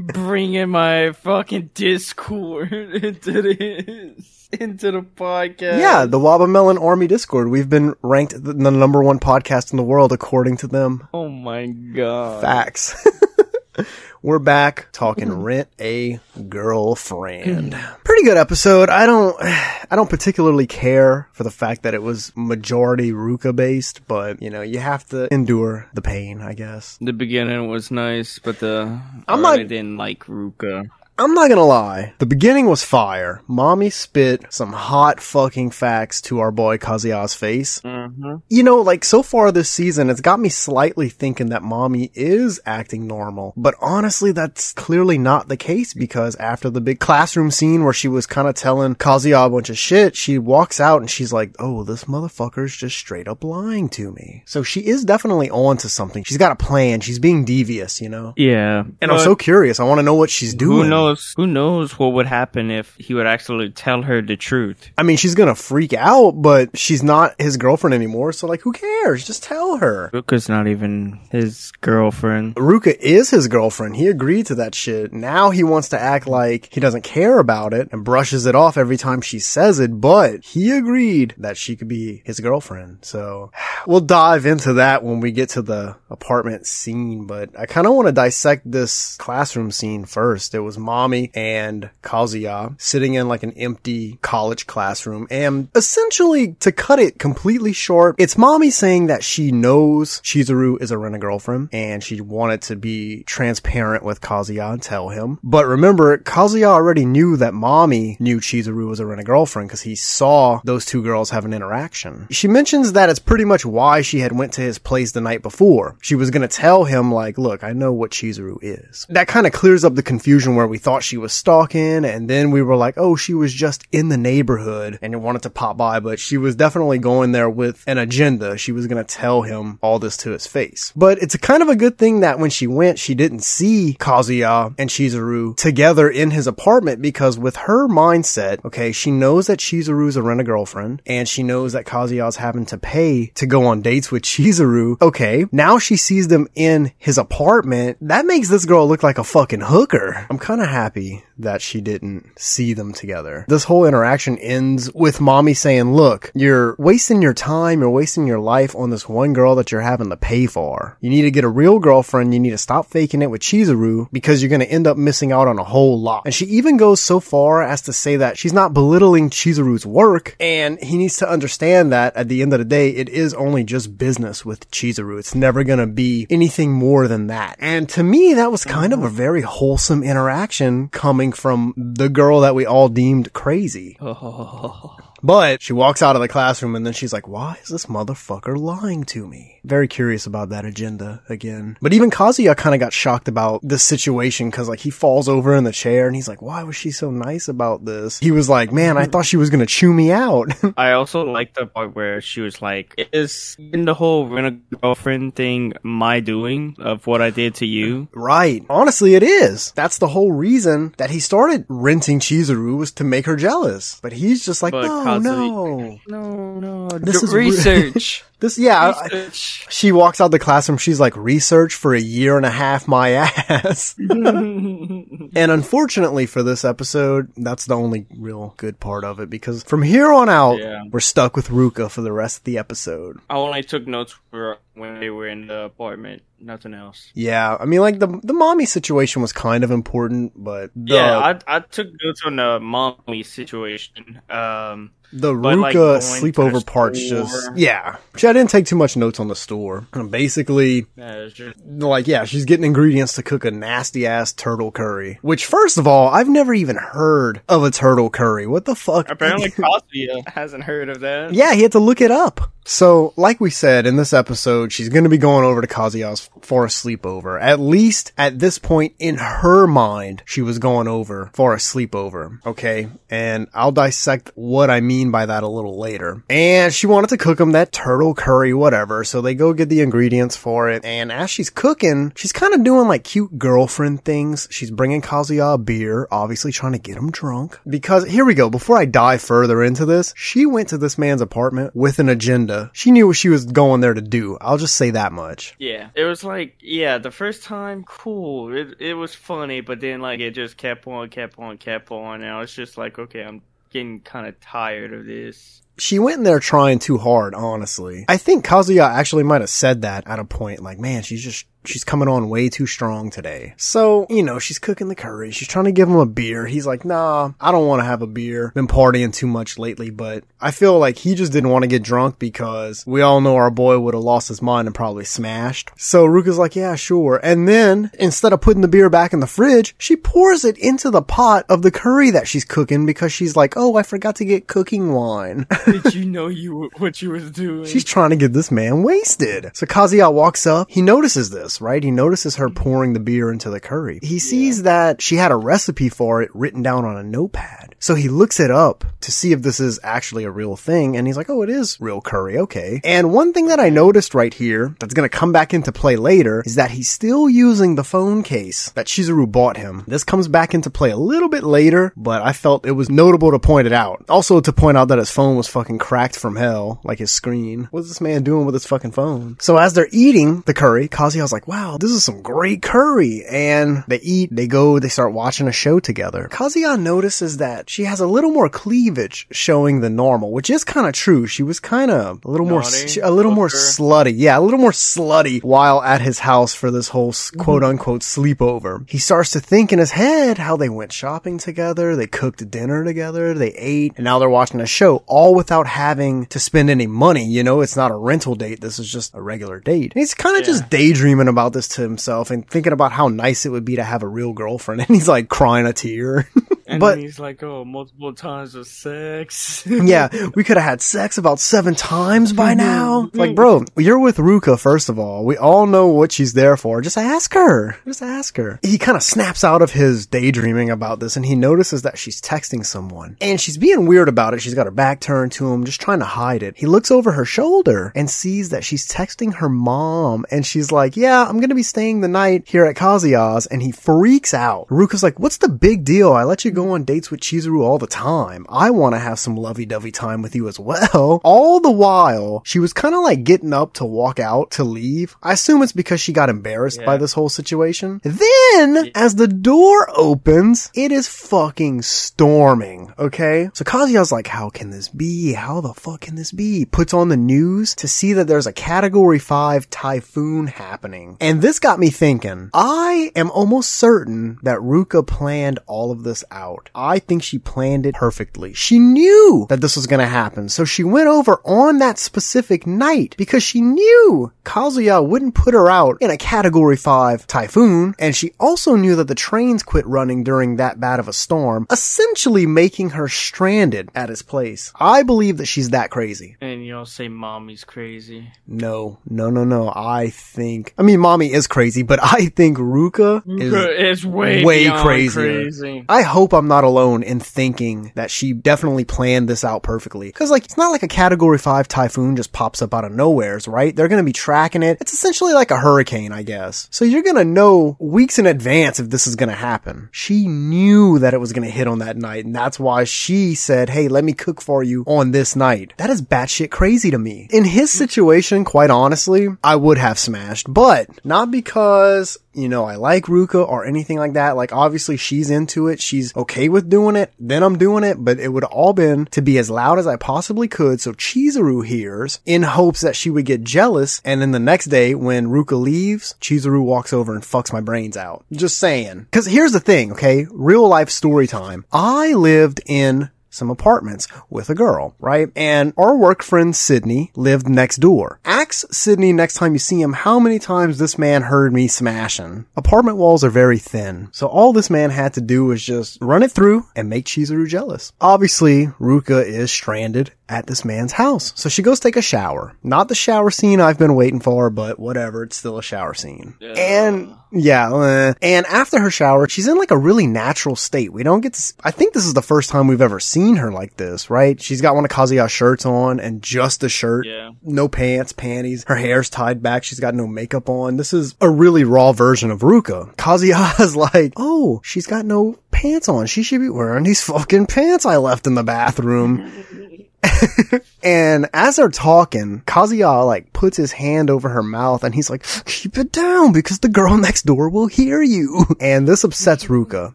bringing 0.00 0.70
my 0.70 1.12
fucking 1.12 1.70
Discord 1.74 2.72
into 2.72 3.42
this, 3.42 4.39
into 4.60 4.90
the 4.90 5.02
podcast. 5.02 5.78
yeah, 5.78 6.06
the 6.06 6.18
Wabamelon 6.18 6.82
Army 6.82 7.06
Discord. 7.06 7.48
We've 7.48 7.68
been 7.68 7.94
ranked 8.02 8.42
the 8.42 8.54
number 8.54 9.02
one 9.02 9.20
podcast 9.20 9.72
in 9.72 9.76
the 9.76 9.82
world 9.82 10.12
according 10.12 10.56
to 10.58 10.66
them. 10.66 11.06
Oh 11.14 11.28
my 11.28 11.66
god. 11.66 12.40
Facts. 12.40 13.06
We're 14.22 14.38
back 14.38 14.88
talking 14.92 15.28
mm-hmm. 15.28 15.42
rent 15.42 15.68
a 15.80 16.20
girlfriend. 16.48 17.74
Pretty 18.04 18.24
good 18.24 18.36
episode. 18.36 18.90
I 18.90 19.06
don't, 19.06 19.34
I 19.40 19.96
don't 19.96 20.10
particularly 20.10 20.66
care 20.66 21.28
for 21.32 21.44
the 21.44 21.50
fact 21.50 21.84
that 21.84 21.94
it 21.94 22.02
was 22.02 22.32
majority 22.36 23.12
Ruka 23.12 23.54
based, 23.54 24.06
but 24.06 24.42
you 24.42 24.50
know, 24.50 24.62
you 24.62 24.78
have 24.78 25.06
to 25.06 25.32
endure 25.32 25.88
the 25.94 26.02
pain, 26.02 26.42
I 26.42 26.54
guess. 26.54 26.98
The 27.00 27.12
beginning 27.12 27.68
was 27.68 27.90
nice, 27.90 28.38
but 28.38 28.58
the 28.58 29.00
I'm 29.28 29.38
I 29.38 29.40
not- 29.40 29.52
really 29.52 29.64
didn't 29.64 29.96
like 29.96 30.24
Ruka. 30.24 30.90
I'm 31.20 31.34
not 31.34 31.50
gonna 31.50 31.66
lie. 31.66 32.14
The 32.16 32.24
beginning 32.24 32.64
was 32.64 32.82
fire. 32.82 33.42
Mami 33.46 33.92
spit 33.92 34.46
some 34.48 34.72
hot 34.72 35.20
fucking 35.20 35.70
facts 35.70 36.22
to 36.22 36.38
our 36.38 36.50
boy 36.50 36.78
Kazuya's 36.78 37.34
face. 37.34 37.78
Mm-hmm. 37.82 38.36
You 38.48 38.62
know, 38.62 38.80
like 38.80 39.04
so 39.04 39.22
far 39.22 39.52
this 39.52 39.68
season, 39.68 40.08
it's 40.08 40.22
got 40.22 40.40
me 40.40 40.48
slightly 40.48 41.10
thinking 41.10 41.50
that 41.50 41.60
Mami 41.60 42.10
is 42.14 42.58
acting 42.64 43.06
normal. 43.06 43.52
But 43.54 43.74
honestly, 43.82 44.32
that's 44.32 44.72
clearly 44.72 45.18
not 45.18 45.48
the 45.48 45.58
case 45.58 45.92
because 45.92 46.36
after 46.36 46.70
the 46.70 46.80
big 46.80 47.00
classroom 47.00 47.50
scene 47.50 47.84
where 47.84 47.92
she 47.92 48.08
was 48.08 48.24
kind 48.24 48.48
of 48.48 48.54
telling 48.54 48.94
Kazuya 48.94 49.44
a 49.44 49.50
bunch 49.50 49.68
of 49.68 49.76
shit, 49.76 50.16
she 50.16 50.38
walks 50.38 50.80
out 50.80 51.02
and 51.02 51.10
she's 51.10 51.34
like, 51.34 51.54
oh, 51.58 51.84
this 51.84 52.04
motherfucker's 52.04 52.74
just 52.74 52.96
straight 52.96 53.28
up 53.28 53.44
lying 53.44 53.90
to 53.90 54.10
me. 54.10 54.42
So 54.46 54.62
she 54.62 54.86
is 54.86 55.04
definitely 55.04 55.50
on 55.50 55.76
to 55.78 55.90
something. 55.90 56.24
She's 56.24 56.38
got 56.38 56.52
a 56.52 56.56
plan. 56.56 57.02
She's 57.02 57.18
being 57.18 57.44
devious, 57.44 58.00
you 58.00 58.08
know? 58.08 58.32
Yeah. 58.38 58.84
And 59.02 59.12
I'm 59.12 59.18
so 59.18 59.36
curious. 59.36 59.80
I 59.80 59.84
want 59.84 59.98
to 59.98 60.02
know 60.02 60.14
what 60.14 60.30
she's 60.30 60.54
doing. 60.54 60.84
Who 60.84 60.88
knows? 60.88 61.09
Who 61.36 61.46
knows 61.46 61.98
what 61.98 62.12
would 62.12 62.26
happen 62.26 62.70
if 62.70 62.94
he 62.96 63.14
would 63.14 63.26
actually 63.26 63.70
tell 63.70 64.02
her 64.02 64.22
the 64.22 64.36
truth? 64.36 64.90
I 64.98 65.02
mean, 65.02 65.16
she's 65.16 65.34
gonna 65.34 65.54
freak 65.54 65.92
out, 65.92 66.32
but 66.32 66.76
she's 66.78 67.02
not 67.02 67.40
his 67.40 67.56
girlfriend 67.56 67.94
anymore. 67.94 68.32
So 68.32 68.46
like, 68.46 68.62
who 68.62 68.72
cares? 68.72 69.26
Just 69.26 69.42
tell 69.42 69.78
her. 69.78 70.10
Ruka's 70.12 70.48
not 70.48 70.66
even 70.66 71.20
his 71.30 71.72
girlfriend. 71.80 72.56
Ruka 72.56 72.96
is 72.98 73.30
his 73.30 73.48
girlfriend. 73.48 73.96
He 73.96 74.08
agreed 74.08 74.46
to 74.46 74.54
that 74.56 74.74
shit. 74.74 75.12
Now 75.12 75.50
he 75.50 75.62
wants 75.64 75.90
to 75.90 76.00
act 76.00 76.26
like 76.26 76.68
he 76.72 76.80
doesn't 76.80 77.02
care 77.02 77.38
about 77.38 77.74
it 77.74 77.88
and 77.92 78.04
brushes 78.04 78.46
it 78.46 78.54
off 78.54 78.76
every 78.76 78.96
time 78.96 79.20
she 79.20 79.38
says 79.38 79.80
it, 79.80 80.00
but 80.00 80.44
he 80.44 80.70
agreed 80.70 81.34
that 81.38 81.56
she 81.56 81.76
could 81.76 81.88
be 81.88 82.22
his 82.24 82.40
girlfriend. 82.40 82.98
So 83.02 83.50
we'll 83.86 84.00
dive 84.00 84.46
into 84.46 84.74
that 84.74 85.02
when 85.02 85.20
we 85.20 85.32
get 85.32 85.50
to 85.50 85.62
the 85.62 85.96
apartment 86.08 86.66
scene, 86.66 87.26
but 87.26 87.58
I 87.58 87.66
kind 87.66 87.86
of 87.86 87.94
want 87.94 88.08
to 88.08 88.12
dissect 88.12 88.70
this 88.70 89.16
classroom 89.16 89.70
scene 89.70 90.04
first. 90.04 90.54
It 90.54 90.60
was 90.60 90.78
Mami 90.90 91.30
and 91.34 91.88
Kazuya 92.02 92.80
sitting 92.80 93.14
in 93.14 93.28
like 93.28 93.44
an 93.44 93.52
empty 93.52 94.18
college 94.22 94.66
classroom 94.66 95.28
and 95.30 95.68
essentially 95.76 96.54
to 96.54 96.72
cut 96.72 96.98
it 96.98 97.16
completely 97.16 97.72
short, 97.72 98.16
it's 98.18 98.34
Mami 98.34 98.72
saying 98.72 99.06
that 99.06 99.22
she 99.22 99.52
knows 99.52 100.20
Chizuru 100.22 100.82
is 100.82 100.90
a 100.90 100.98
rent 100.98 101.14
a 101.14 101.18
girlfriend 101.18 101.68
and 101.72 102.02
she 102.02 102.20
wanted 102.20 102.62
to 102.62 102.74
be 102.74 103.22
transparent 103.22 104.02
with 104.02 104.20
Kazuya 104.20 104.72
and 104.72 104.82
tell 104.82 105.10
him. 105.10 105.38
But 105.44 105.66
remember, 105.66 106.18
Kazuya 106.18 106.64
already 106.64 107.04
knew 107.04 107.36
that 107.36 107.52
Mami 107.52 108.18
knew 108.18 108.40
Chizuru 108.40 108.88
was 108.88 108.98
a 108.98 109.06
rent 109.06 109.20
a 109.20 109.24
girlfriend 109.24 109.68
because 109.68 109.82
he 109.82 109.94
saw 109.94 110.60
those 110.64 110.84
two 110.84 111.04
girls 111.04 111.30
have 111.30 111.44
an 111.44 111.54
interaction. 111.54 112.26
She 112.30 112.48
mentions 112.48 112.94
that 112.94 113.08
it's 113.08 113.20
pretty 113.20 113.44
much 113.44 113.64
why 113.64 114.02
she 114.02 114.18
had 114.18 114.32
went 114.32 114.54
to 114.54 114.60
his 114.60 114.80
place 114.80 115.12
the 115.12 115.20
night 115.20 115.42
before. 115.42 115.96
She 116.02 116.16
was 116.16 116.30
gonna 116.30 116.48
tell 116.48 116.82
him 116.82 117.14
like, 117.14 117.38
look, 117.38 117.62
I 117.62 117.74
know 117.74 117.92
what 117.92 118.10
Chizuru 118.10 118.58
is. 118.60 119.06
That 119.08 119.28
kind 119.28 119.46
of 119.46 119.52
clears 119.52 119.84
up 119.84 119.94
the 119.94 120.02
confusion 120.02 120.56
where 120.56 120.66
we 120.66 120.79
thought 120.80 121.04
she 121.04 121.16
was 121.16 121.32
stalking 121.32 122.04
and 122.04 122.28
then 122.28 122.50
we 122.50 122.62
were 122.62 122.76
like, 122.76 122.94
oh, 122.96 123.14
she 123.14 123.34
was 123.34 123.54
just 123.54 123.86
in 123.92 124.08
the 124.08 124.16
neighborhood 124.16 124.98
and 125.00 125.22
wanted 125.22 125.42
to 125.42 125.50
pop 125.50 125.76
by, 125.76 126.00
but 126.00 126.18
she 126.18 126.36
was 126.36 126.56
definitely 126.56 126.98
going 126.98 127.30
there 127.30 127.48
with 127.48 127.84
an 127.86 127.98
agenda. 127.98 128.58
She 128.58 128.72
was 128.72 128.88
gonna 128.88 129.04
tell 129.04 129.42
him 129.42 129.78
all 129.82 129.98
this 129.98 130.16
to 130.18 130.30
his 130.30 130.46
face. 130.46 130.92
But 130.96 131.22
it's 131.22 131.36
kind 131.36 131.62
of 131.62 131.68
a 131.68 131.76
good 131.76 131.96
thing 131.96 132.20
that 132.20 132.38
when 132.38 132.50
she 132.50 132.66
went, 132.66 132.98
she 132.98 133.14
didn't 133.14 133.44
see 133.44 133.96
Kazuya 134.00 134.74
and 134.78 134.90
Chizuru 134.90 135.56
together 135.56 136.10
in 136.10 136.32
his 136.32 136.46
apartment 136.46 137.00
because 137.00 137.38
with 137.38 137.56
her 137.56 137.86
mindset, 137.86 138.64
okay, 138.64 138.92
she 138.92 139.10
knows 139.10 139.46
that 139.46 139.60
Chizuru's 139.60 140.16
a 140.16 140.22
rent 140.22 140.40
a 140.40 140.44
girlfriend 140.44 141.02
and 141.06 141.28
she 141.28 141.42
knows 141.42 141.72
that 141.72 141.86
Kazuya's 141.86 142.36
having 142.36 142.66
to 142.66 142.78
pay 142.78 143.26
to 143.34 143.46
go 143.46 143.66
on 143.66 143.82
dates 143.82 144.10
with 144.10 144.22
Chizuru. 144.22 145.00
Okay, 145.00 145.46
now 145.52 145.78
she 145.78 145.96
sees 145.96 146.28
them 146.28 146.48
in 146.54 146.92
his 146.98 147.18
apartment. 147.18 147.98
That 148.00 148.26
makes 148.26 148.48
this 148.48 148.64
girl 148.64 148.88
look 148.88 149.02
like 149.02 149.18
a 149.18 149.24
fucking 149.24 149.60
hooker. 149.60 150.26
I'm 150.30 150.38
kind 150.38 150.60
of 150.60 150.68
happy 150.70 151.24
that 151.38 151.62
she 151.62 151.80
didn't 151.80 152.38
see 152.38 152.74
them 152.74 152.92
together. 152.92 153.44
This 153.48 153.64
whole 153.64 153.84
interaction 153.84 154.38
ends 154.38 154.92
with 154.92 155.18
Mami 155.18 155.56
saying, 155.56 155.92
look, 155.94 156.30
you're 156.34 156.76
wasting 156.78 157.22
your 157.22 157.34
time, 157.34 157.80
you're 157.80 157.90
wasting 157.90 158.26
your 158.26 158.38
life 158.38 158.76
on 158.76 158.90
this 158.90 159.08
one 159.08 159.32
girl 159.32 159.54
that 159.56 159.72
you're 159.72 159.80
having 159.80 160.10
to 160.10 160.16
pay 160.16 160.46
for. 160.46 160.96
You 161.00 161.10
need 161.10 161.22
to 161.22 161.30
get 161.30 161.44
a 161.44 161.48
real 161.48 161.78
girlfriend, 161.78 162.34
you 162.34 162.40
need 162.40 162.50
to 162.50 162.58
stop 162.58 162.86
faking 162.86 163.22
it 163.22 163.30
with 163.30 163.40
Chizuru 163.40 164.08
because 164.12 164.42
you're 164.42 164.50
gonna 164.50 164.64
end 164.64 164.86
up 164.86 164.96
missing 164.96 165.32
out 165.32 165.48
on 165.48 165.58
a 165.58 165.64
whole 165.64 166.00
lot. 166.00 166.22
And 166.24 166.34
she 166.34 166.46
even 166.46 166.76
goes 166.76 167.00
so 167.00 167.20
far 167.20 167.62
as 167.62 167.82
to 167.82 167.92
say 167.92 168.16
that 168.16 168.38
she's 168.38 168.52
not 168.52 168.74
belittling 168.74 169.30
Chizuru's 169.30 169.86
work 169.86 170.36
and 170.38 170.82
he 170.82 170.96
needs 170.96 171.16
to 171.18 171.28
understand 171.28 171.92
that 171.92 172.16
at 172.16 172.28
the 172.28 172.42
end 172.42 172.52
of 172.52 172.58
the 172.58 172.64
day, 172.64 172.90
it 172.90 173.08
is 173.08 173.34
only 173.34 173.64
just 173.64 173.96
business 173.98 174.44
with 174.44 174.70
Chizuru. 174.70 175.18
It's 175.18 175.34
never 175.34 175.64
gonna 175.64 175.86
be 175.86 176.26
anything 176.30 176.72
more 176.72 177.08
than 177.08 177.28
that. 177.28 177.56
And 177.58 177.88
to 177.90 178.02
me, 178.02 178.34
that 178.34 178.52
was 178.52 178.64
kind 178.64 178.92
of 178.92 179.02
a 179.02 179.08
very 179.08 179.42
wholesome 179.42 180.02
interaction 180.02 180.59
coming 180.92 181.32
from 181.32 181.74
the 181.76 182.08
girl 182.08 182.40
that 182.40 182.54
we 182.54 182.66
all 182.66 182.88
deemed 182.88 183.32
crazy. 183.32 183.98
But 185.22 185.62
she 185.62 185.72
walks 185.72 186.02
out 186.02 186.16
of 186.16 186.22
the 186.22 186.28
classroom 186.28 186.74
and 186.76 186.84
then 186.86 186.92
she's 186.92 187.12
like, 187.12 187.28
why 187.28 187.58
is 187.62 187.68
this 187.68 187.86
motherfucker 187.86 188.56
lying 188.56 189.04
to 189.04 189.26
me? 189.26 189.60
Very 189.64 189.88
curious 189.88 190.26
about 190.26 190.48
that 190.50 190.64
agenda 190.64 191.22
again. 191.28 191.76
But 191.82 191.92
even 191.92 192.10
Kazuya 192.10 192.56
kind 192.56 192.74
of 192.74 192.80
got 192.80 192.92
shocked 192.92 193.28
about 193.28 193.60
this 193.62 193.82
situation 193.82 194.50
because 194.50 194.68
like 194.68 194.80
he 194.80 194.90
falls 194.90 195.28
over 195.28 195.54
in 195.54 195.64
the 195.64 195.72
chair 195.72 196.06
and 196.06 196.16
he's 196.16 196.28
like, 196.28 196.40
why 196.40 196.62
was 196.62 196.76
she 196.76 196.90
so 196.90 197.10
nice 197.10 197.48
about 197.48 197.84
this? 197.84 198.18
He 198.18 198.30
was 198.30 198.48
like, 198.48 198.72
man, 198.72 198.96
I 198.96 199.06
thought 199.06 199.26
she 199.26 199.36
was 199.36 199.50
going 199.50 199.60
to 199.60 199.66
chew 199.66 199.92
me 199.92 200.10
out. 200.10 200.48
I 200.76 200.92
also 200.92 201.24
like 201.24 201.54
the 201.54 201.66
part 201.66 201.94
where 201.94 202.20
she 202.20 202.40
was 202.40 202.62
like, 202.62 202.94
"Is 203.12 203.56
in 203.58 203.84
the 203.84 203.94
whole 203.94 204.28
rent 204.28 204.46
a 204.46 204.76
girlfriend 204.76 205.34
thing 205.34 205.74
my 205.82 206.20
doing 206.20 206.76
of 206.78 207.06
what 207.06 207.20
I 207.22 207.30
did 207.30 207.56
to 207.56 207.66
you?" 207.66 208.08
right. 208.14 208.64
Honestly, 208.70 209.14
it 209.14 209.22
is. 209.22 209.72
That's 209.72 209.98
the 209.98 210.08
whole 210.08 210.32
reason 210.32 210.94
that 210.96 211.10
he 211.10 211.20
started 211.20 211.66
renting 211.68 212.20
Chizuru 212.20 212.76
was 212.76 212.92
to 212.92 213.04
make 213.04 213.26
her 213.26 213.36
jealous. 213.36 214.00
But 214.02 214.12
he's 214.12 214.44
just 214.44 214.62
like, 214.62 214.72
But 214.72 214.86
no, 214.86 215.09
Kazuya- 215.18 216.00
no. 216.08 216.60
No, 216.60 216.60
no. 216.60 216.88
This 216.98 217.20
d- 217.20 217.24
is 217.26 217.34
research. 217.34 218.24
This, 218.40 218.58
yeah, 218.58 218.94
I- 218.96 219.28
she 219.32 219.92
walks 219.92 220.18
out 220.18 220.30
the 220.30 220.38
classroom. 220.38 220.78
She's 220.78 220.98
like, 220.98 221.14
research 221.14 221.74
for 221.74 221.94
a 221.94 222.00
year 222.00 222.38
and 222.38 222.46
a 222.46 222.50
half, 222.50 222.88
my 222.88 223.10
ass. 223.10 223.94
and 223.98 225.34
unfortunately 225.34 226.24
for 226.24 226.42
this 226.42 226.64
episode, 226.64 227.30
that's 227.36 227.66
the 227.66 227.74
only 227.76 228.06
real 228.16 228.54
good 228.56 228.80
part 228.80 229.04
of 229.04 229.20
it 229.20 229.28
because 229.30 229.62
from 229.62 229.82
here 229.82 230.10
on 230.10 230.30
out, 230.30 230.58
Yeah. 230.58 230.84
we're 230.90 231.00
stuck 231.00 231.36
with 231.36 231.48
Ruka 231.48 231.90
for 231.90 232.00
the 232.00 232.12
rest 232.12 232.38
of 232.38 232.44
the 232.44 232.56
episode. 232.56 233.18
I 233.28 233.36
only 233.36 233.62
took 233.62 233.86
notes 233.86 234.14
for 234.30 234.56
when 234.74 235.00
they 235.00 235.10
were 235.10 235.28
in 235.28 235.46
the 235.46 235.64
apartment. 235.64 236.22
Nothing 236.40 236.72
else. 236.72 237.10
Yeah, 237.14 237.58
I 237.60 237.66
mean, 237.66 237.80
like 237.80 237.98
the 237.98 238.06
the 238.06 238.32
Mami 238.32 238.66
situation 238.66 239.20
was 239.20 239.32
kind 239.34 239.62
of 239.64 239.70
important, 239.70 240.32
but 240.34 240.70
the, 240.74 240.94
yeah, 240.94 241.18
I 241.18 241.56
I 241.56 241.60
took 241.60 241.88
notes 242.02 242.22
on 242.24 242.36
the 242.36 242.58
Mami 242.58 243.26
situation. 243.26 244.22
Um, 244.30 244.92
the 245.12 245.34
but, 245.34 245.58
like, 245.58 245.74
Ruka 245.74 245.74
going 245.74 246.00
sleepover 246.00 246.58
the 246.60 246.64
parts 246.64 247.00
just 247.00 247.50
yeah. 247.56 247.96
She 248.16 248.26
I 248.26 248.32
didn't 248.32 248.50
take 248.50 248.66
too 248.66 248.76
much 248.76 248.96
notes 248.96 249.18
on 249.20 249.28
the 249.28 249.36
store. 249.36 249.86
Basically, 250.10 250.86
yeah, 250.96 251.28
just 251.32 251.58
like 251.64 252.06
yeah, 252.06 252.24
she's 252.24 252.44
getting 252.44 252.64
ingredients 252.64 253.14
to 253.14 253.22
cook 253.22 253.44
a 253.44 253.50
nasty 253.50 254.06
ass 254.06 254.32
turtle 254.32 254.70
curry. 254.70 255.18
Which 255.22 255.46
first 255.46 255.78
of 255.78 255.86
all, 255.86 256.08
I've 256.08 256.28
never 256.28 256.54
even 256.54 256.76
heard 256.76 257.40
of 257.48 257.62
a 257.64 257.70
turtle 257.70 258.10
curry. 258.10 258.46
What 258.46 258.64
the 258.64 258.74
fuck? 258.74 259.10
apparently 259.10 259.50
Kazuya 259.50 260.28
hasn't 260.28 260.64
heard 260.64 260.88
of 260.88 261.00
that. 261.00 261.34
yeah, 261.34 261.54
he 261.54 261.62
had 261.62 261.72
to 261.72 261.78
look 261.78 262.00
it 262.00 262.10
up. 262.10 262.52
So, 262.64 263.14
like 263.16 263.40
we 263.40 263.50
said 263.50 263.86
in 263.86 263.96
this 263.96 264.12
episode, 264.12 264.72
she's 264.72 264.88
going 264.88 265.04
to 265.04 265.10
be 265.10 265.18
going 265.18 265.44
over 265.44 265.60
to 265.60 265.66
Kazuya's 265.66 266.28
for 266.42 266.64
a 266.64 266.68
sleepover. 266.68 267.40
At 267.40 267.58
least 267.58 268.12
at 268.18 268.38
this 268.38 268.58
point 268.58 268.94
in 268.98 269.16
her 269.16 269.66
mind, 269.66 270.22
she 270.26 270.42
was 270.42 270.58
going 270.58 270.86
over 270.86 271.30
for 271.32 271.54
a 271.54 271.58
sleepover. 271.58 272.44
Okay. 272.44 272.88
And 273.08 273.48
I'll 273.54 273.72
dissect 273.72 274.30
what 274.34 274.70
I 274.70 274.80
mean 274.80 275.10
by 275.10 275.26
that 275.26 275.42
a 275.42 275.48
little 275.48 275.78
later. 275.78 276.22
And 276.28 276.72
she 276.72 276.86
wanted 276.86 277.10
to 277.10 277.16
cook 277.16 277.40
him 277.40 277.52
that 277.52 277.72
turtle 277.72 278.14
curry, 278.14 278.52
whatever. 278.52 279.04
So 279.04 279.20
they 279.20 279.34
go 279.34 279.52
get 279.52 279.68
the 279.68 279.80
ingredients 279.80 280.36
for 280.36 280.70
it. 280.70 280.84
And 280.84 281.10
as 281.10 281.30
she's 281.30 281.50
cooking, 281.50 282.12
she's 282.14 282.32
kind 282.32 282.54
of 282.54 282.62
doing 282.62 282.88
like 282.88 283.04
cute 283.04 283.38
girlfriend 283.38 284.04
things. 284.04 284.46
She's 284.50 284.70
bringing 284.70 285.02
Kazuya 285.02 285.54
a 285.54 285.58
beer, 285.58 286.06
obviously 286.10 286.52
trying 286.52 286.72
to 286.72 286.78
get 286.78 286.96
him 286.96 287.10
drunk. 287.10 287.58
Because 287.66 288.06
here 288.06 288.24
we 288.24 288.34
go. 288.34 288.50
Before 288.50 288.76
I 288.76 288.84
dive 288.84 289.22
further 289.22 289.62
into 289.62 289.86
this, 289.86 290.12
she 290.16 290.46
went 290.46 290.68
to 290.68 290.78
this 290.78 290.98
man's 290.98 291.20
apartment 291.20 291.74
with 291.74 291.98
an 291.98 292.08
agenda 292.08 292.49
she 292.72 292.90
knew 292.90 293.06
what 293.06 293.16
she 293.16 293.28
was 293.28 293.44
going 293.44 293.80
there 293.80 293.94
to 293.94 294.00
do. 294.00 294.38
I'll 294.40 294.58
just 294.58 294.76
say 294.76 294.90
that 294.90 295.12
much. 295.12 295.54
Yeah, 295.58 295.90
it 295.94 296.04
was 296.04 296.24
like 296.24 296.56
yeah, 296.60 296.98
the 296.98 297.10
first 297.10 297.44
time 297.44 297.84
cool, 297.84 298.54
it 298.54 298.76
it 298.80 298.94
was 298.94 299.14
funny, 299.14 299.60
but 299.60 299.80
then 299.80 300.00
like 300.00 300.20
it 300.20 300.32
just 300.32 300.56
kept 300.56 300.86
on, 300.86 301.08
kept 301.08 301.38
on, 301.38 301.58
kept 301.58 301.90
on, 301.90 302.22
and 302.22 302.30
I 302.30 302.40
was 302.40 302.54
just 302.54 302.78
like, 302.78 302.98
okay, 302.98 303.22
I'm 303.22 303.42
getting 303.70 304.00
kind 304.00 304.26
of 304.26 304.38
tired 304.40 304.92
of 304.92 305.06
this 305.06 305.62
she 305.80 305.98
went 305.98 306.18
in 306.18 306.24
there 306.24 306.40
trying 306.40 306.78
too 306.78 306.98
hard, 306.98 307.34
honestly. 307.34 308.04
I 308.08 308.16
think 308.16 308.44
Kazuya 308.44 308.86
actually 308.88 309.22
might 309.22 309.40
have 309.40 309.50
said 309.50 309.82
that 309.82 310.06
at 310.06 310.18
a 310.18 310.24
point, 310.24 310.60
like, 310.60 310.78
man, 310.78 311.02
she's 311.02 311.22
just 311.22 311.46
she's 311.64 311.84
coming 311.84 312.08
on 312.08 312.28
way 312.28 312.48
too 312.48 312.66
strong 312.66 313.10
today. 313.10 313.54
So, 313.56 314.06
you 314.08 314.22
know, 314.22 314.38
she's 314.38 314.58
cooking 314.58 314.88
the 314.88 314.94
curry. 314.94 315.30
She's 315.30 315.48
trying 315.48 315.66
to 315.66 315.72
give 315.72 315.88
him 315.88 315.96
a 315.96 316.06
beer. 316.06 316.46
He's 316.46 316.66
like, 316.66 316.84
nah, 316.84 317.32
I 317.40 317.52
don't 317.52 317.66
want 317.66 317.80
to 317.80 317.84
have 317.84 318.02
a 318.02 318.06
beer. 318.06 318.52
Been 318.54 318.66
partying 318.66 319.12
too 319.12 319.26
much 319.26 319.58
lately, 319.58 319.90
but 319.90 320.24
I 320.40 320.50
feel 320.50 320.78
like 320.78 320.98
he 320.98 321.14
just 321.14 321.32
didn't 321.32 321.50
want 321.50 321.62
to 321.62 321.68
get 321.68 321.82
drunk 321.82 322.18
because 322.18 322.86
we 322.86 323.02
all 323.02 323.20
know 323.20 323.36
our 323.36 323.50
boy 323.50 323.78
would 323.78 323.94
have 323.94 324.02
lost 324.02 324.28
his 324.28 324.42
mind 324.42 324.68
and 324.68 324.74
probably 324.74 325.04
smashed. 325.04 325.70
So 325.76 326.04
Ruka's 326.06 326.38
like, 326.38 326.56
yeah, 326.56 326.76
sure. 326.76 327.20
And 327.22 327.46
then 327.46 327.90
instead 327.98 328.32
of 328.32 328.40
putting 328.40 328.62
the 328.62 328.68
beer 328.68 328.90
back 328.90 329.12
in 329.12 329.20
the 329.20 329.26
fridge, 329.26 329.74
she 329.78 329.96
pours 329.96 330.44
it 330.44 330.58
into 330.58 330.90
the 330.90 331.02
pot 331.02 331.44
of 331.48 331.62
the 331.62 331.70
curry 331.70 332.10
that 332.10 332.28
she's 332.28 332.44
cooking 332.44 332.86
because 332.86 333.12
she's 333.12 333.36
like, 333.36 333.56
oh, 333.56 333.76
I 333.76 333.82
forgot 333.82 334.16
to 334.16 334.24
get 334.24 334.46
cooking 334.46 334.92
wine. 334.92 335.46
Did 335.66 335.94
you 335.94 336.06
know 336.06 336.28
you 336.28 336.70
what 336.78 337.02
you 337.02 337.10
was 337.10 337.30
doing? 337.30 337.66
She's 337.66 337.84
trying 337.84 338.10
to 338.10 338.16
get 338.16 338.32
this 338.32 338.50
man 338.50 338.82
wasted. 338.82 339.50
So 339.54 339.66
Kazuya 339.66 340.12
walks 340.12 340.46
up. 340.46 340.70
He 340.70 340.82
notices 340.82 341.30
this 341.30 341.49
right? 341.58 341.82
He 341.82 341.90
notices 341.90 342.36
her 342.36 342.48
mm-hmm. 342.48 342.62
pouring 342.62 342.92
the 342.92 343.00
beer 343.00 343.32
into 343.32 343.48
the 343.48 343.60
curry. 343.60 343.98
He 344.02 344.18
sees 344.18 344.58
yeah. 344.58 344.64
that 344.64 345.00
she 345.00 345.16
had 345.16 345.32
a 345.32 345.36
recipe 345.36 345.88
for 345.88 346.20
it 346.20 346.30
written 346.34 346.62
down 346.62 346.84
on 346.84 346.98
a 346.98 347.02
notepad. 347.02 347.76
So 347.78 347.94
he 347.94 348.10
looks 348.10 348.38
it 348.40 348.50
up 348.50 348.84
to 349.00 349.10
see 349.10 349.32
if 349.32 349.40
this 349.40 349.58
is 349.58 349.80
actually 349.82 350.24
a 350.24 350.30
real 350.30 350.54
thing. 350.54 350.98
And 350.98 351.06
he's 351.06 351.16
like, 351.16 351.30
oh, 351.30 351.40
it 351.40 351.48
is 351.48 351.80
real 351.80 352.02
curry. 352.02 352.36
Okay. 352.36 352.82
And 352.84 353.10
one 353.10 353.32
thing 353.32 353.46
that 353.46 353.58
I 353.58 353.70
noticed 353.70 354.14
right 354.14 354.34
here 354.34 354.76
that's 354.78 354.92
going 354.92 355.08
to 355.08 355.16
come 355.16 355.32
back 355.32 355.54
into 355.54 355.72
play 355.72 355.96
later 355.96 356.42
is 356.44 356.56
that 356.56 356.72
he's 356.72 356.90
still 356.90 357.30
using 357.30 357.76
the 357.76 357.84
phone 357.84 358.22
case 358.22 358.70
that 358.72 358.86
Chizuru 358.86 359.30
bought 359.30 359.56
him. 359.56 359.84
This 359.86 360.04
comes 360.04 360.28
back 360.28 360.52
into 360.52 360.68
play 360.68 360.90
a 360.90 360.96
little 360.96 361.30
bit 361.30 361.42
later, 361.42 361.94
but 361.96 362.20
I 362.20 362.34
felt 362.34 362.66
it 362.66 362.72
was 362.72 362.90
notable 362.90 363.30
to 363.30 363.38
point 363.38 363.66
it 363.66 363.72
out. 363.72 364.04
Also 364.10 364.40
to 364.40 364.52
point 364.52 364.76
out 364.76 364.88
that 364.88 364.98
his 364.98 365.10
phone 365.10 365.36
was 365.36 365.48
fucking 365.48 365.78
cracked 365.78 366.18
from 366.18 366.36
hell, 366.36 366.80
like 366.84 366.98
his 366.98 367.10
screen. 367.10 367.68
What's 367.70 367.88
this 367.88 368.00
man 368.00 368.22
doing 368.22 368.44
with 368.44 368.54
his 368.54 368.66
fucking 368.66 368.92
phone? 368.92 369.38
So 369.40 369.56
as 369.56 369.72
they're 369.72 369.88
eating 369.90 370.42
the 370.42 370.54
curry, 370.54 370.88
Kazuya's 370.88 371.32
like, 371.32 371.39
like, 371.40 371.48
wow, 371.48 371.78
this 371.78 371.90
is 371.90 372.04
some 372.04 372.22
great 372.22 372.62
curry. 372.62 373.24
And 373.24 373.84
they 373.88 374.00
eat, 374.00 374.34
they 374.34 374.46
go, 374.46 374.78
they 374.78 374.88
start 374.88 375.12
watching 375.12 375.48
a 375.48 375.52
show 375.52 375.80
together. 375.80 376.28
Kazuya 376.30 376.80
notices 376.80 377.38
that 377.38 377.70
she 377.70 377.84
has 377.84 378.00
a 378.00 378.06
little 378.06 378.30
more 378.30 378.48
cleavage 378.48 379.26
showing 379.30 379.80
than 379.80 379.96
normal, 379.96 380.32
which 380.32 380.50
is 380.50 380.64
kind 380.64 380.86
of 380.86 380.92
true. 380.92 381.26
She 381.26 381.42
was 381.42 381.60
kind 381.60 381.90
of 381.90 382.24
a 382.24 382.30
little 382.30 382.46
Naughty, 382.46 383.00
more, 383.00 383.08
a 383.08 383.10
little 383.10 383.32
more 383.32 383.48
slutty. 383.48 384.12
Yeah, 384.14 384.38
a 384.38 384.40
little 384.40 384.58
more 384.58 384.72
slutty 384.72 385.42
while 385.42 385.82
at 385.82 386.00
his 386.00 386.18
house 386.18 386.54
for 386.54 386.70
this 386.70 386.88
whole 386.88 387.12
mm-hmm. 387.12 387.40
quote 387.40 387.64
unquote 387.64 388.02
sleepover. 388.02 388.88
He 388.88 388.98
starts 388.98 389.30
to 389.30 389.40
think 389.40 389.72
in 389.72 389.78
his 389.78 389.92
head 389.92 390.38
how 390.38 390.56
they 390.56 390.68
went 390.68 390.92
shopping 390.92 391.38
together, 391.38 391.96
they 391.96 392.06
cooked 392.06 392.50
dinner 392.50 392.84
together, 392.84 393.34
they 393.34 393.52
ate, 393.52 393.94
and 393.96 394.04
now 394.04 394.18
they're 394.18 394.28
watching 394.28 394.60
a 394.60 394.66
show 394.66 395.02
all 395.06 395.34
without 395.34 395.66
having 395.66 396.26
to 396.26 396.38
spend 396.38 396.68
any 396.68 396.86
money. 396.86 397.24
You 397.24 397.42
know, 397.42 397.60
it's 397.60 397.76
not 397.76 397.90
a 397.90 397.96
rental 397.96 398.34
date. 398.34 398.60
This 398.60 398.78
is 398.78 398.90
just 398.90 399.14
a 399.14 399.22
regular 399.22 399.60
date. 399.60 399.92
And 399.94 400.00
he's 400.00 400.14
kind 400.14 400.36
of 400.36 400.42
yeah. 400.42 400.52
just 400.52 400.68
daydreaming 400.70 401.28
about 401.30 401.52
this 401.52 401.68
to 401.68 401.82
himself 401.82 402.30
and 402.30 402.48
thinking 402.48 402.72
about 402.72 402.92
how 402.92 403.08
nice 403.08 403.46
it 403.46 403.50
would 403.50 403.64
be 403.64 403.76
to 403.76 403.84
have 403.84 404.02
a 404.02 404.08
real 404.08 404.32
girlfriend. 404.32 404.80
And 404.90 404.96
he's 404.96 405.08
like 405.08 405.28
crying 405.28 405.66
a 405.66 405.72
tear. 405.72 406.28
And 406.70 406.78
but 406.78 406.98
he's 406.98 407.18
like, 407.18 407.42
oh, 407.42 407.64
multiple 407.64 408.14
times 408.14 408.54
of 408.54 408.64
sex. 408.64 409.66
yeah, 409.70 410.08
we 410.36 410.44
could 410.44 410.56
have 410.56 410.64
had 410.64 410.80
sex 410.80 411.18
about 411.18 411.40
seven 411.40 411.74
times 411.74 412.32
by 412.32 412.50
mm-hmm. 412.50 412.58
now. 412.58 413.02
Mm-hmm. 413.02 413.18
like, 413.18 413.34
bro, 413.34 413.64
you're 413.76 413.98
with 413.98 414.18
Ruka, 414.18 414.58
first 414.58 414.88
of 414.88 414.96
all. 414.96 415.24
We 415.24 415.36
all 415.36 415.66
know 415.66 415.88
what 415.88 416.12
she's 416.12 416.32
there 416.32 416.56
for. 416.56 416.80
Just 416.80 416.96
ask 416.96 417.34
her. 417.34 417.76
Just 417.84 418.02
ask 418.02 418.36
her. 418.36 418.60
He 418.62 418.78
kind 418.78 418.96
of 418.96 419.02
snaps 419.02 419.42
out 419.42 419.62
of 419.62 419.72
his 419.72 420.06
daydreaming 420.06 420.70
about 420.70 421.00
this 421.00 421.16
and 421.16 421.26
he 421.26 421.34
notices 421.34 421.82
that 421.82 421.98
she's 421.98 422.20
texting 422.20 422.64
someone. 422.64 423.16
And 423.20 423.40
she's 423.40 423.58
being 423.58 423.86
weird 423.86 424.08
about 424.08 424.34
it. 424.34 424.40
She's 424.40 424.54
got 424.54 424.66
her 424.66 424.70
back 424.70 425.00
turned 425.00 425.32
to 425.32 425.52
him, 425.52 425.64
just 425.64 425.80
trying 425.80 425.98
to 425.98 426.04
hide 426.04 426.44
it. 426.44 426.56
He 426.56 426.66
looks 426.66 426.92
over 426.92 427.10
her 427.12 427.24
shoulder 427.24 427.92
and 427.96 428.08
sees 428.08 428.50
that 428.50 428.62
she's 428.62 428.86
texting 428.86 429.34
her 429.34 429.48
mom. 429.48 430.24
And 430.30 430.46
she's 430.46 430.70
like, 430.70 430.96
yeah, 430.96 431.24
I'm 431.24 431.38
going 431.38 431.48
to 431.48 431.56
be 431.56 431.64
staying 431.64 432.00
the 432.00 432.08
night 432.08 432.44
here 432.46 432.64
at 432.64 432.76
Kazuya's. 432.76 433.46
And 433.46 433.60
he 433.60 433.72
freaks 433.72 434.34
out. 434.34 434.68
Ruka's 434.68 435.02
like, 435.02 435.18
what's 435.18 435.38
the 435.38 435.48
big 435.48 435.84
deal? 435.84 436.12
I 436.12 436.22
let 436.22 436.44
you 436.44 436.52
go 436.52 436.59
go 436.60 436.72
on 436.72 436.84
dates 436.84 437.10
with 437.10 437.20
Chizuru 437.20 437.62
all 437.62 437.78
the 437.78 437.86
time. 437.86 438.44
I 438.48 438.70
want 438.70 438.94
to 438.94 438.98
have 438.98 439.18
some 439.18 439.36
lovey-dovey 439.36 439.92
time 439.92 440.20
with 440.20 440.34
you 440.34 440.48
as 440.48 440.60
well. 440.60 441.20
All 441.24 441.60
the 441.60 441.70
while, 441.70 442.42
she 442.44 442.58
was 442.58 442.72
kind 442.72 442.94
of 442.94 443.02
like 443.02 443.24
getting 443.24 443.52
up 443.52 443.74
to 443.74 443.84
walk 443.84 444.20
out 444.20 444.52
to 444.52 444.64
leave. 444.64 445.16
I 445.22 445.32
assume 445.32 445.62
it's 445.62 445.72
because 445.72 446.00
she 446.00 446.12
got 446.12 446.28
embarrassed 446.28 446.80
yeah. 446.80 446.86
by 446.86 446.96
this 446.98 447.12
whole 447.12 447.28
situation. 447.28 448.00
Then, 448.04 448.18
yeah. 448.54 448.90
as 448.94 449.14
the 449.14 449.28
door 449.28 449.88
opens, 449.96 450.70
it 450.74 450.92
is 450.92 451.08
fucking 451.08 451.82
storming, 451.82 452.92
okay? 452.98 453.50
So 453.54 453.64
Kazuya's 453.64 454.12
like, 454.12 454.26
how 454.26 454.50
can 454.50 454.70
this 454.70 454.88
be? 454.88 455.32
How 455.32 455.60
the 455.60 455.74
fuck 455.74 456.02
can 456.02 456.14
this 456.16 456.32
be? 456.32 456.64
Puts 456.64 456.94
on 456.94 457.08
the 457.08 457.16
news 457.16 457.74
to 457.76 457.88
see 457.88 458.12
that 458.14 458.26
there's 458.26 458.46
a 458.46 458.52
category 458.52 459.18
5 459.18 459.70
typhoon 459.70 460.46
happening. 460.48 461.16
And 461.20 461.42
this 461.42 461.58
got 461.58 461.78
me 461.78 461.90
thinking, 461.90 462.50
I 462.54 463.12
am 463.14 463.30
almost 463.30 463.72
certain 463.72 464.38
that 464.42 464.58
Ruka 464.58 465.06
planned 465.06 465.58
all 465.66 465.90
of 465.90 466.02
this 466.02 466.24
out. 466.30 466.70
I 466.74 466.98
think 466.98 467.22
she 467.22 467.38
planned 467.38 467.86
it 467.86 467.94
perfectly. 467.94 468.54
She 468.54 468.78
knew 468.78 469.46
that 469.48 469.60
this 469.60 469.76
was 469.76 469.86
going 469.86 470.00
to 470.00 470.06
happen. 470.06 470.48
So 470.48 470.64
she 470.64 470.84
went 470.84 471.08
over 471.08 471.40
on 471.44 471.78
that 471.78 471.98
specific 471.98 472.66
night 472.66 473.14
because 473.16 473.42
she 473.42 473.60
knew 473.60 474.32
Kazuya 474.44 475.06
wouldn't 475.06 475.34
put 475.34 475.54
her 475.54 475.68
out 475.70 475.98
in 476.00 476.10
a 476.10 476.16
category 476.16 476.76
5 476.76 477.26
typhoon. 477.26 477.94
And 477.98 478.14
she 478.14 478.32
also 478.40 478.74
knew 478.76 478.96
that 478.96 479.08
the 479.08 479.14
trains 479.14 479.62
quit 479.62 479.86
running 479.86 480.24
during 480.24 480.56
that 480.56 480.80
bad 480.80 480.98
of 480.98 481.08
a 481.08 481.12
storm, 481.12 481.66
essentially 481.70 482.46
making 482.46 482.90
her 482.90 483.08
stranded 483.08 483.90
at 483.94 484.08
his 484.08 484.22
place. 484.22 484.72
I 484.78 485.02
believe 485.02 485.36
that 485.36 485.46
she's 485.46 485.70
that 485.70 485.90
crazy. 485.90 486.36
And 486.40 486.64
y'all 486.64 486.86
say 486.86 487.08
Mami's 487.08 487.64
crazy. 487.64 488.32
No, 488.46 488.98
no, 489.08 489.30
no, 489.30 489.44
no. 489.44 489.72
I 489.74 490.10
think, 490.10 490.74
I 490.78 490.82
mean, 490.82 490.98
Mami 490.98 491.30
is 491.30 491.46
crazy, 491.46 491.82
but 491.82 492.00
I 492.02 492.26
think 492.26 492.58
Ruka, 492.58 493.22
is, 493.40 493.52
is 493.52 494.06
way, 494.06 494.44
way 494.44 494.70
crazy. 494.70 495.84
I 495.88 496.02
hope 496.02 496.32
I'm 496.32 496.48
not 496.48 496.64
alone 496.64 497.02
in 497.02 497.20
thinking 497.20 497.92
that 497.94 498.10
she 498.10 498.32
definitely 498.32 498.84
planned 498.84 499.28
this 499.28 499.44
out 499.44 499.62
perfectly. 499.62 500.10
Cause 500.12 500.30
like, 500.30 500.44
it's 500.44 500.56
not 500.56 500.70
like 500.70 500.82
a 500.82 500.88
category 500.88 501.38
five 501.38 501.68
typhoon 501.68 502.16
just 502.16 502.32
pops 502.32 502.62
up 502.62 502.74
out 502.74 502.84
of 502.84 502.92
nowheres, 502.92 503.46
right? 503.46 503.74
They're 503.74 503.88
gonna 503.88 504.02
be 504.02 504.12
tracking 504.12 504.62
it. 504.62 504.78
It's 504.80 504.92
essentially 504.92 505.34
like 505.34 505.50
a 505.50 505.58
hurricane, 505.58 506.12
I 506.12 506.22
guess. 506.22 506.68
So 506.70 506.84
you're 506.84 507.02
gonna 507.02 507.24
know 507.24 507.76
weeks 507.78 508.18
in 508.18 508.26
advance 508.30 508.80
if 508.80 508.88
this 508.88 509.06
is 509.06 509.16
gonna 509.16 509.32
happen. 509.32 509.90
She 509.92 510.26
knew 510.26 510.98
that 510.98 511.12
it 511.12 511.20
was 511.20 511.32
gonna 511.34 511.48
hit 511.48 511.68
on 511.68 511.80
that 511.80 511.96
night, 511.96 512.24
and 512.24 512.34
that's 512.34 512.58
why 512.58 512.84
she 512.84 513.34
said, 513.34 513.68
hey, 513.68 513.88
let 513.88 514.04
me 514.04 514.12
cook 514.12 514.40
for 514.40 514.62
you 514.62 514.84
on 514.86 515.10
this 515.10 515.36
night. 515.36 515.74
That 515.76 515.90
is 515.90 516.00
batshit 516.00 516.50
crazy 516.50 516.90
to 516.90 516.98
me. 516.98 517.28
In 517.30 517.44
his 517.44 517.70
situation, 517.70 518.44
quite 518.44 518.70
honestly, 518.70 519.28
I 519.44 519.56
would 519.56 519.78
have 519.78 519.98
smashed, 519.98 520.52
but 520.52 520.88
not 521.04 521.30
because 521.30 522.16
you 522.32 522.48
know, 522.48 522.64
I 522.64 522.76
like 522.76 523.04
Ruka 523.04 523.46
or 523.46 523.64
anything 523.64 523.98
like 523.98 524.12
that. 524.14 524.36
Like, 524.36 524.52
obviously 524.52 524.96
she's 524.96 525.30
into 525.30 525.68
it. 525.68 525.80
She's 525.80 526.14
okay 526.16 526.48
with 526.48 526.70
doing 526.70 526.96
it. 526.96 527.12
Then 527.18 527.42
I'm 527.42 527.58
doing 527.58 527.84
it, 527.84 527.96
but 528.04 528.18
it 528.18 528.28
would 528.28 528.44
all 528.44 528.72
been 528.72 529.06
to 529.06 529.22
be 529.22 529.38
as 529.38 529.50
loud 529.50 529.78
as 529.78 529.86
I 529.86 529.96
possibly 529.96 530.48
could. 530.48 530.80
So 530.80 530.92
Chizuru 530.92 531.66
hears 531.66 532.20
in 532.26 532.42
hopes 532.42 532.80
that 532.82 532.96
she 532.96 533.10
would 533.10 533.26
get 533.26 533.44
jealous. 533.44 534.00
And 534.04 534.20
then 534.20 534.30
the 534.30 534.38
next 534.38 534.66
day 534.66 534.94
when 534.94 535.28
Ruka 535.28 535.60
leaves, 535.60 536.14
Chizuru 536.20 536.62
walks 536.62 536.92
over 536.92 537.14
and 537.14 537.22
fucks 537.22 537.52
my 537.52 537.60
brains 537.60 537.96
out. 537.96 538.24
Just 538.32 538.58
saying. 538.58 539.06
Cause 539.10 539.26
here's 539.26 539.52
the 539.52 539.60
thing, 539.60 539.92
okay? 539.92 540.26
Real 540.30 540.66
life 540.68 540.90
story 540.90 541.26
time. 541.26 541.64
I 541.72 542.14
lived 542.14 542.60
in 542.66 543.10
some 543.30 543.50
apartments 543.50 544.06
with 544.28 544.50
a 544.50 544.54
girl, 544.54 544.94
right? 544.98 545.28
And 545.34 545.72
our 545.76 545.96
work 545.96 546.22
friend 546.22 546.54
Sydney 546.54 547.12
lived 547.14 547.48
next 547.48 547.76
door. 547.76 548.20
Ask 548.24 548.72
Sydney 548.72 549.12
next 549.12 549.34
time 549.34 549.52
you 549.52 549.58
see 549.58 549.80
him 549.80 549.92
how 549.92 550.18
many 550.18 550.38
times 550.38 550.78
this 550.78 550.98
man 550.98 551.22
heard 551.22 551.52
me 551.52 551.68
smashing. 551.68 552.46
Apartment 552.56 552.96
walls 552.96 553.24
are 553.24 553.30
very 553.30 553.58
thin, 553.58 554.08
so 554.12 554.26
all 554.26 554.52
this 554.52 554.70
man 554.70 554.90
had 554.90 555.14
to 555.14 555.20
do 555.20 555.46
was 555.46 555.62
just 555.62 555.98
run 556.00 556.22
it 556.22 556.32
through 556.32 556.66
and 556.76 556.90
make 556.90 557.06
Chizuru 557.06 557.48
jealous. 557.48 557.92
Obviously, 558.00 558.66
Ruka 558.78 559.24
is 559.24 559.50
stranded 559.50 560.12
at 560.28 560.46
this 560.46 560.64
man's 560.64 560.92
house. 560.92 561.32
So 561.34 561.48
she 561.48 561.62
goes 561.62 561.80
take 561.80 561.96
a 561.96 562.02
shower. 562.02 562.56
Not 562.62 562.88
the 562.88 562.94
shower 562.94 563.30
scene 563.30 563.60
I've 563.60 563.78
been 563.78 563.94
waiting 563.94 564.20
for, 564.20 564.48
but 564.48 564.78
whatever, 564.78 565.24
it's 565.24 565.36
still 565.36 565.58
a 565.58 565.62
shower 565.62 565.94
scene. 565.94 566.36
And 566.56 567.14
yeah, 567.32 567.70
uh, 567.72 568.14
and 568.20 568.46
after 568.46 568.80
her 568.80 568.90
shower, 568.90 569.28
she's 569.28 569.46
in 569.46 569.56
like 569.56 569.70
a 569.70 569.78
really 569.78 570.06
natural 570.06 570.56
state. 570.56 570.92
We 570.92 571.02
don't 571.02 571.20
get 571.20 571.34
to, 571.34 571.54
I 571.62 571.70
think 571.70 571.94
this 571.94 572.06
is 572.06 572.14
the 572.14 572.22
first 572.22 572.50
time 572.50 572.66
we've 572.66 572.80
ever 572.80 573.00
seen 573.00 573.36
her 573.36 573.52
like 573.52 573.76
this, 573.76 574.10
right? 574.10 574.40
She's 574.40 574.60
got 574.60 574.74
one 574.74 574.84
of 574.84 574.90
Kazuya's 574.90 575.30
shirts 575.30 575.64
on 575.64 576.00
and 576.00 576.22
just 576.22 576.64
a 576.64 576.68
shirt. 576.68 577.06
Yeah. 577.06 577.30
No 577.42 577.68
pants, 577.68 578.12
panties. 578.12 578.64
Her 578.66 578.76
hair's 578.76 579.10
tied 579.10 579.42
back. 579.42 579.64
She's 579.64 579.80
got 579.80 579.94
no 579.94 580.06
makeup 580.06 580.48
on. 580.48 580.76
This 580.76 580.92
is 580.92 581.14
a 581.20 581.30
really 581.30 581.64
raw 581.64 581.92
version 581.92 582.30
of 582.30 582.40
Ruka. 582.40 582.94
Kazuya's 582.96 583.76
like, 583.94 584.12
oh, 584.16 584.60
she's 584.64 584.86
got 584.86 585.04
no 585.06 585.38
pants 585.50 585.88
on. 585.88 586.06
She 586.06 586.22
should 586.22 586.40
be 586.40 586.48
wearing 586.48 586.84
these 586.84 587.02
fucking 587.02 587.46
pants 587.46 587.86
I 587.86 587.96
left 587.96 588.26
in 588.26 588.34
the 588.34 588.42
bathroom. 588.42 589.30
And 590.82 591.28
as 591.34 591.56
they're 591.56 591.68
talking, 591.68 592.40
Kazuya 592.46 593.04
like 593.04 593.32
puts 593.32 593.56
his 593.56 593.72
hand 593.72 594.10
over 594.10 594.28
her 594.30 594.42
mouth 594.42 594.82
and 594.82 594.94
he's 594.94 595.10
like, 595.10 595.24
keep 595.44 595.76
it 595.76 595.92
down 595.92 596.32
because 596.32 596.60
the 596.60 596.68
girl 596.68 596.96
next 596.96 597.26
door 597.26 597.48
will 597.48 597.66
hear 597.66 598.02
you. 598.02 598.46
And 598.60 598.86
this 598.86 599.04
upsets 599.04 599.46
Ruka 599.46 599.94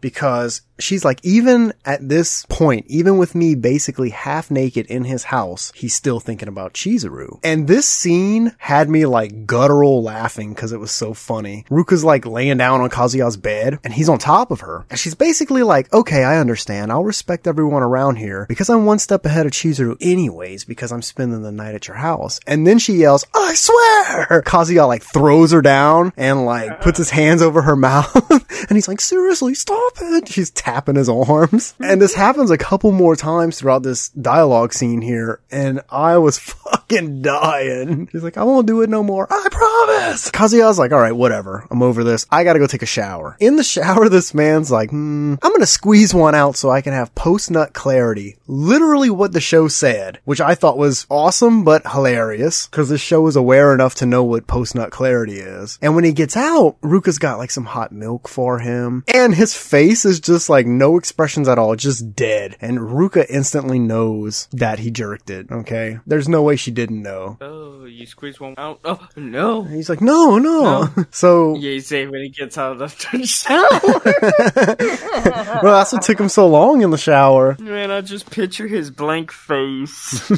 because 0.00 0.62
she's 0.78 1.04
like, 1.04 1.24
even 1.24 1.72
at 1.84 2.06
this 2.06 2.46
point, 2.48 2.86
even 2.88 3.18
with 3.18 3.34
me 3.34 3.54
basically 3.54 4.10
half 4.10 4.50
naked 4.50 4.86
in 4.86 5.04
his 5.04 5.24
house, 5.24 5.72
he's 5.74 5.94
still 5.94 6.20
thinking 6.20 6.48
about 6.48 6.74
Chizuru. 6.74 7.40
And 7.42 7.66
this 7.68 7.86
scene 7.86 8.54
had 8.58 8.88
me 8.88 9.06
like 9.06 9.46
guttural 9.46 10.02
laughing 10.02 10.50
because 10.50 10.72
it 10.72 10.80
was 10.80 10.90
so 10.90 11.14
funny. 11.14 11.64
Ruka's 11.70 12.04
like 12.04 12.26
laying 12.26 12.58
down 12.58 12.80
on 12.80 12.90
Kazuya's 12.90 13.36
bed 13.36 13.78
and 13.84 13.92
he's 13.92 14.08
on 14.08 14.18
top 14.18 14.50
of 14.50 14.60
her. 14.60 14.86
And 14.90 14.98
she's 14.98 15.14
basically 15.14 15.62
like, 15.62 15.92
okay, 15.92 16.24
I 16.24 16.38
understand. 16.38 16.92
I'll 16.92 17.04
respect 17.04 17.46
everyone 17.46 17.82
around 17.82 18.16
here 18.16 18.46
because 18.48 18.70
I'm 18.70 18.84
one 18.84 18.98
step 18.98 19.24
ahead 19.24 19.46
of 19.46 19.52
Chizuru 19.52 19.96
anyways 20.00 20.64
because 20.64 20.92
I'm 20.92 21.02
spending 21.02 21.42
the 21.42 21.52
night 21.52 21.74
at 21.74 21.88
your 21.88 21.96
house. 21.96 22.40
And 22.46 22.66
then 22.66 22.78
she 22.78 22.94
yells, 22.94 23.24
I 23.34 23.54
swear! 23.54 24.42
Kazuya 24.46 24.86
like 24.86 25.02
throws 25.02 25.52
her 25.52 25.62
down 25.62 26.12
and 26.16 26.44
like 26.44 26.80
puts 26.80 26.98
his 26.98 27.10
hands 27.10 27.42
over 27.42 27.62
her 27.62 27.76
mouth 27.86 28.30
and 28.30 28.76
he's 28.76 28.88
like, 28.88 29.00
seriously, 29.00 29.54
stop 29.54 29.92
it. 30.00 30.28
She's 30.28 30.50
tapping 30.66 30.96
his 30.96 31.08
arms. 31.08 31.74
And 31.86 32.02
this 32.02 32.14
happens 32.14 32.50
a 32.50 32.58
couple 32.58 32.90
more 32.90 33.14
times 33.14 33.58
throughout 33.58 33.84
this 33.84 34.08
dialogue 34.08 34.72
scene 34.72 35.00
here 35.00 35.40
and 35.52 35.82
I 35.88 36.18
was 36.18 36.38
fucking 36.38 37.22
dying. 37.22 38.08
He's 38.10 38.24
like, 38.24 38.36
I 38.36 38.42
won't 38.42 38.66
do 38.66 38.82
it 38.82 38.90
no 38.90 39.04
more. 39.04 39.28
I 39.30 39.46
promise. 39.50 40.30
Kazuya's 40.32 40.78
like, 40.78 40.90
all 40.90 41.00
right, 41.00 41.14
whatever. 41.14 41.64
I'm 41.70 41.82
over 41.82 42.02
this. 42.02 42.26
I 42.30 42.42
gotta 42.42 42.58
go 42.58 42.66
take 42.66 42.82
a 42.82 42.86
shower. 42.86 43.36
In 43.38 43.54
the 43.54 43.62
shower, 43.62 44.08
this 44.08 44.34
man's 44.34 44.70
like, 44.70 44.90
hmm, 44.90 45.34
I'm 45.42 45.52
gonna 45.52 45.66
squeeze 45.66 46.12
one 46.12 46.34
out 46.34 46.56
so 46.56 46.70
I 46.70 46.80
can 46.80 46.92
have 46.92 47.14
post-nut 47.14 47.72
clarity. 47.72 48.36
Literally 48.48 49.10
what 49.10 49.32
the 49.32 49.40
show 49.40 49.68
said, 49.68 50.18
which 50.24 50.40
I 50.40 50.56
thought 50.56 50.78
was 50.78 51.06
awesome, 51.08 51.62
but 51.62 51.86
hilarious, 51.86 52.66
because 52.66 52.88
the 52.88 52.98
show 52.98 53.26
is 53.28 53.36
aware 53.36 53.72
enough 53.72 53.94
to 53.96 54.06
know 54.06 54.24
what 54.24 54.48
post-nut 54.48 54.90
clarity 54.90 55.38
is. 55.38 55.78
And 55.80 55.94
when 55.94 56.04
he 56.04 56.12
gets 56.12 56.36
out, 56.36 56.80
Ruka's 56.80 57.18
got 57.18 57.38
like 57.38 57.52
some 57.52 57.66
hot 57.66 57.92
milk 57.92 58.28
for 58.28 58.58
him, 58.58 59.04
and 59.12 59.34
his 59.34 59.54
face 59.54 60.04
is 60.04 60.18
just 60.18 60.48
like 60.48 60.55
no 60.64 60.96
expressions 60.96 61.48
at 61.48 61.58
all, 61.58 61.76
just 61.76 62.14
dead. 62.14 62.56
And 62.60 62.78
Ruka 62.78 63.26
instantly 63.28 63.78
knows 63.78 64.48
that 64.52 64.78
he 64.78 64.90
jerked 64.90 65.28
it, 65.28 65.50
okay? 65.50 65.98
There's 66.06 66.28
no 66.28 66.42
way 66.42 66.56
she 66.56 66.70
didn't 66.70 67.02
know. 67.02 67.36
Oh, 67.40 67.84
you 67.84 68.06
squeeze 68.06 68.40
one 68.40 68.54
out. 68.56 68.80
Oh 68.84 69.06
no. 69.16 69.64
He's 69.64 69.90
like, 69.90 70.00
no, 70.00 70.38
no. 70.38 70.88
so, 71.10 71.56
Yeah, 71.56 71.72
you 71.72 71.80
say 71.80 72.06
when 72.06 72.22
he 72.22 72.28
gets 72.30 72.56
out 72.56 72.72
of 72.72 72.78
the 72.78 73.26
shower. 73.26 73.80
well, 75.62 75.74
that's 75.74 75.92
what 75.92 76.02
took 76.02 76.20
him 76.20 76.28
so 76.30 76.46
long 76.46 76.82
in 76.82 76.90
the 76.90 76.96
shower. 76.96 77.56
Man, 77.58 77.90
I 77.90 78.00
just 78.00 78.30
picture 78.30 78.68
his 78.68 78.90
blank 78.90 79.32
face. 79.32 80.30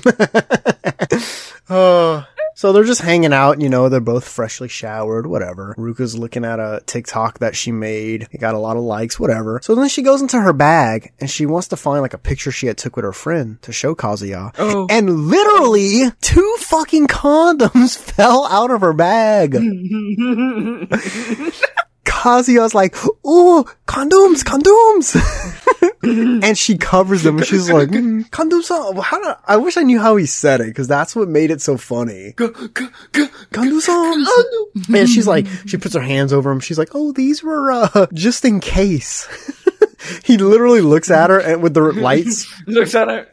Uh, 1.68 2.25
so 2.58 2.72
they're 2.72 2.82
just 2.82 3.02
hanging 3.02 3.32
out, 3.32 3.60
you 3.60 3.68
know, 3.68 3.88
they're 3.88 4.00
both 4.00 4.26
freshly 4.26 4.66
showered, 4.66 5.28
whatever. 5.28 5.76
Ruka's 5.78 6.18
looking 6.18 6.44
at 6.44 6.58
a 6.58 6.82
TikTok 6.86 7.38
that 7.38 7.54
she 7.54 7.70
made. 7.70 8.26
It 8.32 8.40
got 8.40 8.56
a 8.56 8.58
lot 8.58 8.76
of 8.76 8.82
likes, 8.82 9.20
whatever. 9.20 9.60
So 9.62 9.76
then 9.76 9.88
she 9.88 10.02
goes 10.02 10.22
into 10.22 10.40
her 10.40 10.52
bag 10.52 11.12
and 11.20 11.30
she 11.30 11.46
wants 11.46 11.68
to 11.68 11.76
find 11.76 12.02
like 12.02 12.14
a 12.14 12.18
picture 12.18 12.50
she 12.50 12.66
had 12.66 12.76
took 12.76 12.96
with 12.96 13.04
her 13.04 13.12
friend 13.12 13.62
to 13.62 13.72
show 13.72 13.94
Kazuya. 13.94 14.56
Oh. 14.58 14.88
And 14.90 15.28
literally 15.28 16.10
two 16.20 16.56
fucking 16.58 17.06
condoms 17.06 17.96
fell 17.96 18.44
out 18.48 18.72
of 18.72 18.80
her 18.80 18.92
bag. 18.92 19.54
Kazuya's 22.08 22.74
like, 22.74 22.96
ooh, 23.26 23.64
condoms, 23.86 24.42
condoms. 24.42 25.14
and 26.42 26.56
she 26.56 26.78
covers 26.78 27.22
them 27.22 27.36
and 27.36 27.46
she's 27.46 27.70
like, 27.70 27.90
mm, 27.90 28.28
condoms, 28.30 28.68
how 29.02 29.22
do, 29.22 29.34
I 29.46 29.58
wish 29.58 29.76
I 29.76 29.82
knew 29.82 30.00
how 30.00 30.16
he 30.16 30.24
said 30.24 30.62
it 30.62 30.68
because 30.68 30.88
that's 30.88 31.14
what 31.14 31.28
made 31.28 31.50
it 31.50 31.60
so 31.60 31.76
funny. 31.76 32.32
Condoms. 32.36 33.88
and 35.00 35.08
she's 35.08 35.26
like, 35.26 35.46
she 35.66 35.76
puts 35.76 35.94
her 35.94 36.00
hands 36.00 36.32
over 36.32 36.50
him. 36.50 36.60
She's 36.60 36.78
like, 36.78 36.90
oh, 36.94 37.12
these 37.12 37.42
were, 37.42 37.70
uh, 37.70 38.06
just 38.14 38.44
in 38.44 38.60
case. 38.60 39.28
he 40.24 40.38
literally 40.38 40.80
looks 40.80 41.10
at 41.10 41.30
her 41.30 41.38
and 41.38 41.62
with 41.62 41.74
the 41.74 41.80
lights. 41.80 42.52
Looks 42.66 42.94
at 42.94 43.08
her, 43.08 43.26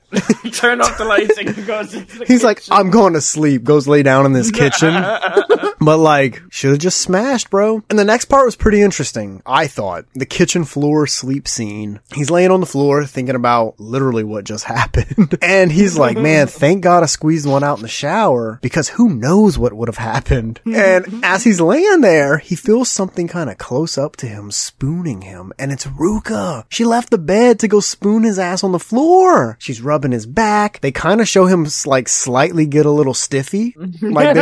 turn 0.51 0.81
off 0.81 0.97
the 0.97 1.05
lights, 1.05 1.37
and 1.37 1.65
goes 1.65 1.91
the 1.91 2.25
He's 2.27 2.43
like. 2.43 2.61
I'm 2.71 2.89
going 2.89 3.13
to 3.13 3.21
sleep. 3.21 3.63
Goes 3.63 3.87
lay 3.87 4.03
down 4.03 4.25
in 4.25 4.33
this 4.33 4.51
kitchen. 4.51 4.93
But 5.85 5.97
like, 5.97 6.41
should 6.49 6.71
have 6.71 6.79
just 6.79 6.99
smashed, 6.99 7.49
bro. 7.49 7.83
And 7.89 7.99
the 7.99 8.05
next 8.05 8.25
part 8.25 8.45
was 8.45 8.55
pretty 8.55 8.81
interesting. 8.81 9.41
I 9.45 9.67
thought 9.67 10.05
the 10.13 10.25
kitchen 10.25 10.65
floor 10.65 11.07
sleep 11.07 11.47
scene. 11.47 11.99
He's 12.13 12.31
laying 12.31 12.51
on 12.51 12.59
the 12.59 12.65
floor 12.65 13.05
thinking 13.05 13.35
about 13.35 13.79
literally 13.79 14.23
what 14.23 14.45
just 14.45 14.63
happened. 14.75 15.37
and 15.41 15.71
he's 15.71 15.97
like, 15.97 16.17
man, 16.25 16.47
thank 16.47 16.83
God 16.83 17.03
I 17.03 17.07
squeezed 17.07 17.47
one 17.47 17.63
out 17.63 17.77
in 17.77 17.83
the 17.83 17.87
shower 17.87 18.59
because 18.61 18.89
who 18.89 19.09
knows 19.09 19.57
what 19.57 19.73
would 19.73 19.87
have 19.87 19.97
happened. 19.97 20.59
and 20.65 21.23
as 21.23 21.43
he's 21.43 21.61
laying 21.61 22.01
there, 22.01 22.37
he 22.37 22.55
feels 22.55 22.89
something 22.89 23.27
kind 23.27 23.49
of 23.49 23.57
close 23.57 23.97
up 23.97 24.15
to 24.17 24.27
him, 24.27 24.51
spooning 24.51 25.21
him. 25.21 25.53
And 25.59 25.71
it's 25.71 25.85
Ruka. 25.85 26.65
She 26.69 26.85
left 26.85 27.11
the 27.11 27.17
bed 27.17 27.59
to 27.59 27.67
go 27.67 27.79
spoon 27.79 28.23
his 28.23 28.39
ass 28.39 28.63
on 28.63 28.71
the 28.71 28.79
floor. 28.79 29.57
She's 29.59 29.81
rubbing 29.81 30.11
his 30.11 30.25
back. 30.25 30.81
They 30.81 30.91
kind 30.91 31.21
of 31.21 31.27
show 31.27 31.45
him 31.45 31.67
like 31.85 32.07
slightly 32.07 32.65
get 32.65 32.85
a 32.85 32.91
little 32.91 33.13
stiffy. 33.13 33.75
Like 34.01 34.35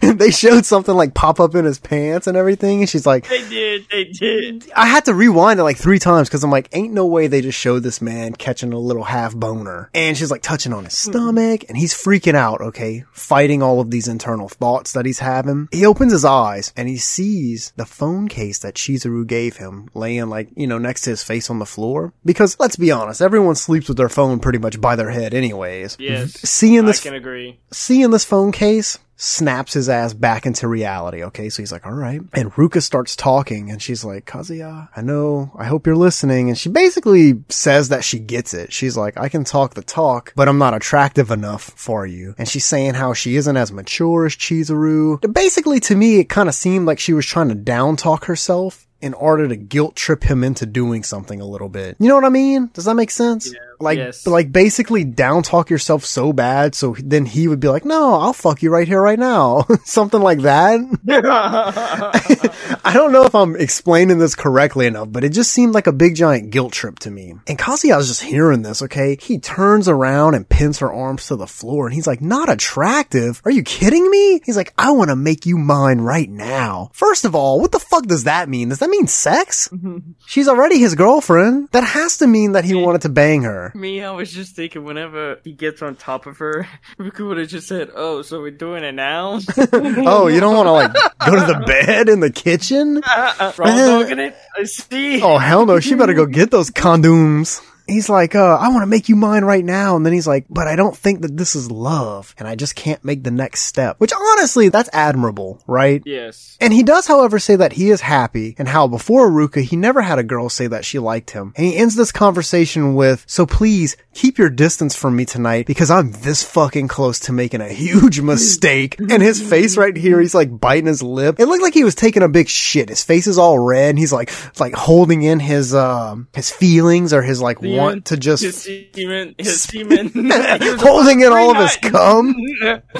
they, 0.00 0.12
they 0.12 0.30
showed 0.30 0.64
something 0.80 0.96
like 0.96 1.12
pop 1.12 1.40
up 1.40 1.54
in 1.54 1.66
his 1.66 1.78
pants 1.78 2.26
and 2.26 2.36
everything. 2.36 2.80
And 2.80 2.88
she's 2.88 3.06
like, 3.06 3.28
They 3.28 3.46
did, 3.48 3.86
they 3.90 4.04
did. 4.04 4.70
I 4.74 4.86
had 4.86 5.04
to 5.04 5.14
rewind 5.14 5.60
it 5.60 5.64
like 5.64 5.76
three 5.76 5.98
times 5.98 6.28
because 6.28 6.42
I'm 6.42 6.50
like, 6.50 6.68
ain't 6.72 6.94
no 6.94 7.06
way 7.06 7.26
they 7.26 7.42
just 7.42 7.58
showed 7.58 7.82
this 7.82 8.00
man 8.00 8.32
catching 8.32 8.72
a 8.72 8.78
little 8.78 9.04
half 9.04 9.34
boner. 9.34 9.90
And 9.94 10.16
she's 10.16 10.30
like 10.30 10.42
touching 10.42 10.72
on 10.72 10.84
his 10.84 11.04
hmm. 11.04 11.10
stomach 11.10 11.64
and 11.68 11.76
he's 11.76 11.92
freaking 11.92 12.34
out, 12.34 12.60
okay? 12.62 13.04
Fighting 13.12 13.62
all 13.62 13.80
of 13.80 13.90
these 13.90 14.08
internal 14.08 14.48
thoughts 14.48 14.92
that 14.92 15.04
he's 15.04 15.18
having. 15.18 15.68
He 15.70 15.84
opens 15.84 16.12
his 16.12 16.24
eyes 16.24 16.72
and 16.76 16.88
he 16.88 16.96
sees 16.96 17.72
the 17.76 17.84
phone 17.86 18.28
case 18.28 18.58
that 18.60 18.74
Chizuru 18.74 19.26
gave 19.26 19.56
him 19.56 19.90
laying 19.92 20.30
like, 20.30 20.48
you 20.56 20.66
know, 20.66 20.78
next 20.78 21.02
to 21.02 21.10
his 21.10 21.22
face 21.22 21.50
on 21.50 21.58
the 21.58 21.66
floor. 21.66 22.14
Because 22.24 22.56
let's 22.58 22.76
be 22.76 22.90
honest, 22.90 23.20
everyone 23.20 23.54
sleeps 23.54 23.88
with 23.88 23.98
their 23.98 24.08
phone 24.08 24.40
pretty 24.40 24.58
much 24.58 24.80
by 24.80 24.96
their 24.96 25.10
head 25.10 25.34
anyways. 25.34 25.96
Yes, 26.00 26.32
Seeing 26.40 26.84
I 26.84 26.86
this 26.86 27.02
can 27.02 27.14
agree. 27.14 27.60
seeing 27.70 28.10
this 28.10 28.24
phone 28.24 28.52
case 28.52 28.98
snaps 29.20 29.74
his 29.74 29.88
ass 29.90 30.14
back 30.14 30.46
into 30.46 30.66
reality. 30.66 31.22
Okay. 31.24 31.50
So 31.50 31.60
he's 31.60 31.70
like, 31.70 31.84
all 31.84 31.92
right. 31.92 32.22
And 32.32 32.50
Ruka 32.52 32.82
starts 32.82 33.14
talking 33.14 33.70
and 33.70 33.80
she's 33.80 34.02
like, 34.02 34.24
Kazuya, 34.24 34.88
I 34.96 35.02
know, 35.02 35.52
I 35.56 35.66
hope 35.66 35.86
you're 35.86 35.94
listening. 35.94 36.48
And 36.48 36.56
she 36.56 36.70
basically 36.70 37.44
says 37.50 37.90
that 37.90 38.02
she 38.02 38.18
gets 38.18 38.54
it. 38.54 38.72
She's 38.72 38.96
like, 38.96 39.18
I 39.18 39.28
can 39.28 39.44
talk 39.44 39.74
the 39.74 39.82
talk, 39.82 40.32
but 40.34 40.48
I'm 40.48 40.58
not 40.58 40.74
attractive 40.74 41.30
enough 41.30 41.64
for 41.76 42.06
you. 42.06 42.34
And 42.38 42.48
she's 42.48 42.64
saying 42.64 42.94
how 42.94 43.12
she 43.12 43.36
isn't 43.36 43.56
as 43.56 43.70
mature 43.70 44.24
as 44.24 44.34
Chizuru. 44.34 45.20
Basically 45.32 45.80
to 45.80 45.94
me, 45.94 46.18
it 46.20 46.30
kind 46.30 46.48
of 46.48 46.54
seemed 46.54 46.86
like 46.86 46.98
she 46.98 47.12
was 47.12 47.26
trying 47.26 47.50
to 47.50 47.54
down 47.54 47.96
talk 47.96 48.24
herself 48.24 48.86
in 49.02 49.12
order 49.14 49.48
to 49.48 49.56
guilt 49.56 49.96
trip 49.96 50.24
him 50.24 50.42
into 50.42 50.64
doing 50.64 51.02
something 51.02 51.40
a 51.40 51.46
little 51.46 51.68
bit. 51.68 51.96
You 51.98 52.08
know 52.08 52.14
what 52.14 52.24
I 52.24 52.30
mean? 52.30 52.70
Does 52.72 52.86
that 52.86 52.94
make 52.94 53.10
sense? 53.10 53.52
Like, 53.80 53.98
Yes. 53.98 54.26
like 54.26 54.52
basically 54.52 55.04
down 55.04 55.42
talk 55.42 55.70
yourself 55.70 56.04
so 56.04 56.32
bad, 56.32 56.74
so 56.74 56.94
then 57.02 57.24
he 57.26 57.48
would 57.48 57.60
be 57.60 57.68
like, 57.68 57.84
"No, 57.84 58.14
I'll 58.14 58.32
fuck 58.32 58.62
you 58.62 58.70
right 58.70 58.86
here, 58.86 59.00
right 59.00 59.18
now," 59.18 59.66
something 59.84 60.20
like 60.20 60.40
that. 60.42 60.80
I 62.84 62.92
don't 62.94 63.12
know 63.12 63.24
if 63.24 63.34
I'm 63.34 63.56
explaining 63.56 64.18
this 64.18 64.34
correctly 64.34 64.86
enough, 64.86 65.08
but 65.10 65.24
it 65.24 65.30
just 65.30 65.50
seemed 65.52 65.74
like 65.74 65.86
a 65.86 65.92
big 65.92 66.14
giant 66.14 66.50
guilt 66.50 66.72
trip 66.72 66.98
to 67.00 67.10
me. 67.10 67.34
And 67.46 67.58
Kazuya 67.58 67.96
was 67.96 68.08
just 68.08 68.22
hearing 68.22 68.62
this, 68.62 68.82
okay? 68.82 69.16
He 69.20 69.38
turns 69.38 69.88
around 69.88 70.34
and 70.34 70.48
pins 70.48 70.78
her 70.78 70.92
arms 70.92 71.26
to 71.26 71.36
the 71.36 71.46
floor 71.46 71.86
and 71.86 71.94
he's 71.94 72.06
like, 72.06 72.20
not 72.20 72.48
attractive? 72.48 73.40
Are 73.44 73.50
you 73.50 73.62
kidding 73.62 74.08
me? 74.10 74.40
He's 74.44 74.56
like, 74.56 74.72
I 74.78 74.90
want 74.92 75.10
to 75.10 75.16
make 75.16 75.46
you 75.46 75.56
mine 75.58 76.00
right 76.00 76.28
now. 76.28 76.90
First 76.92 77.24
of 77.24 77.34
all, 77.34 77.60
what 77.60 77.72
the 77.72 77.78
fuck 77.78 78.06
does 78.06 78.24
that 78.24 78.48
mean? 78.48 78.68
Does 78.70 78.78
that 78.80 78.90
mean 78.90 79.06
sex? 79.06 79.68
Mm-hmm. 79.68 80.12
She's 80.26 80.48
already 80.48 80.78
his 80.78 80.94
girlfriend. 80.94 81.68
That 81.72 81.84
has 81.84 82.18
to 82.18 82.26
mean 82.26 82.52
that 82.52 82.64
he 82.64 82.74
wanted 82.74 83.02
to 83.02 83.08
bang 83.08 83.42
her. 83.42 83.69
Me, 83.74 84.02
I 84.02 84.10
was 84.10 84.32
just 84.32 84.56
thinking 84.56 84.84
whenever 84.84 85.38
he 85.44 85.52
gets 85.52 85.82
on 85.82 85.96
top 85.96 86.26
of 86.26 86.38
her, 86.38 86.66
Ruka 86.98 87.26
would 87.26 87.38
have 87.38 87.48
just 87.48 87.68
said, 87.68 87.90
"Oh, 87.94 88.22
so 88.22 88.40
we're 88.40 88.50
doing 88.50 88.84
it 88.84 88.92
now." 88.92 89.40
oh, 89.72 90.28
you 90.28 90.40
don't 90.40 90.56
want 90.56 90.66
to 90.66 90.72
like 90.72 90.92
go 91.26 91.38
to 91.38 91.52
the 91.52 91.64
bed 91.66 92.08
in 92.08 92.20
the 92.20 92.30
kitchen? 92.30 92.98
Uh-uh, 92.98 93.52
uh-uh. 93.58 93.76
Dog 93.86 94.10
in 94.10 94.18
it. 94.18 94.36
I 94.56 94.64
see. 94.64 95.22
Oh 95.22 95.38
hell 95.38 95.66
no, 95.66 95.80
she 95.80 95.94
better 95.94 96.14
go 96.14 96.26
get 96.26 96.50
those 96.50 96.70
condoms. 96.70 97.62
He's 97.90 98.08
like, 98.08 98.34
uh, 98.34 98.56
I 98.56 98.68
want 98.68 98.82
to 98.82 98.86
make 98.86 99.08
you 99.08 99.16
mine 99.16 99.44
right 99.44 99.64
now. 99.64 99.96
And 99.96 100.06
then 100.06 100.12
he's 100.12 100.26
like, 100.26 100.46
but 100.48 100.66
I 100.66 100.76
don't 100.76 100.96
think 100.96 101.22
that 101.22 101.36
this 101.36 101.54
is 101.56 101.70
love. 101.70 102.34
And 102.38 102.46
I 102.46 102.54
just 102.54 102.74
can't 102.74 103.04
make 103.04 103.24
the 103.24 103.30
next 103.30 103.62
step. 103.62 103.96
Which 103.98 104.12
honestly, 104.12 104.68
that's 104.68 104.90
admirable, 104.92 105.62
right? 105.66 106.02
Yes. 106.06 106.56
And 106.60 106.72
he 106.72 106.82
does, 106.82 107.06
however, 107.06 107.38
say 107.38 107.56
that 107.56 107.72
he 107.72 107.90
is 107.90 108.00
happy 108.00 108.54
and 108.58 108.68
how 108.68 108.86
before 108.86 109.30
Ruka, 109.30 109.62
he 109.62 109.76
never 109.76 110.02
had 110.02 110.18
a 110.18 110.22
girl 110.22 110.48
say 110.48 110.66
that 110.68 110.84
she 110.84 110.98
liked 110.98 111.30
him. 111.30 111.52
And 111.56 111.66
he 111.66 111.76
ends 111.76 111.96
this 111.96 112.12
conversation 112.12 112.94
with, 112.94 113.24
so 113.26 113.46
please 113.46 113.96
keep 114.14 114.38
your 114.38 114.50
distance 114.50 114.94
from 114.94 115.16
me 115.16 115.24
tonight 115.24 115.66
because 115.66 115.90
I'm 115.90 116.12
this 116.12 116.42
fucking 116.42 116.88
close 116.88 117.18
to 117.20 117.32
making 117.32 117.60
a 117.60 117.68
huge 117.68 118.20
mistake. 118.22 118.98
and 119.00 119.22
his 119.22 119.40
face 119.42 119.76
right 119.76 119.96
here, 119.96 120.20
he's 120.20 120.34
like 120.34 120.60
biting 120.60 120.86
his 120.86 121.02
lip. 121.02 121.36
It 121.38 121.46
looked 121.46 121.62
like 121.62 121.74
he 121.74 121.84
was 121.84 121.94
taking 121.94 122.22
a 122.22 122.28
big 122.28 122.48
shit. 122.48 122.88
His 122.88 123.02
face 123.04 123.26
is 123.26 123.38
all 123.38 123.58
red 123.58 123.90
and 123.90 123.98
he's 123.98 124.12
like, 124.12 124.30
like 124.60 124.74
holding 124.74 125.22
in 125.22 125.40
his, 125.40 125.74
um, 125.74 126.28
his 126.34 126.50
feelings 126.50 127.12
or 127.12 127.22
his 127.22 127.40
like 127.40 127.60
want 127.80 128.04
to 128.06 128.16
just 128.16 128.42
his 128.42 128.62
semen, 128.62 129.34
his 129.38 129.62
semen, 129.62 130.10
holding 130.78 131.20
in 131.20 131.32
all 131.32 131.50
of 131.50 131.56
his 131.56 131.76
cum. 131.76 132.34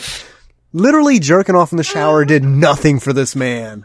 Literally 0.73 1.19
jerking 1.19 1.57
off 1.57 1.73
in 1.73 1.79
the 1.79 1.83
shower 1.83 2.25
did 2.25 2.45
nothing 2.45 3.01
for 3.01 3.13
this 3.13 3.35
man. 3.35 3.85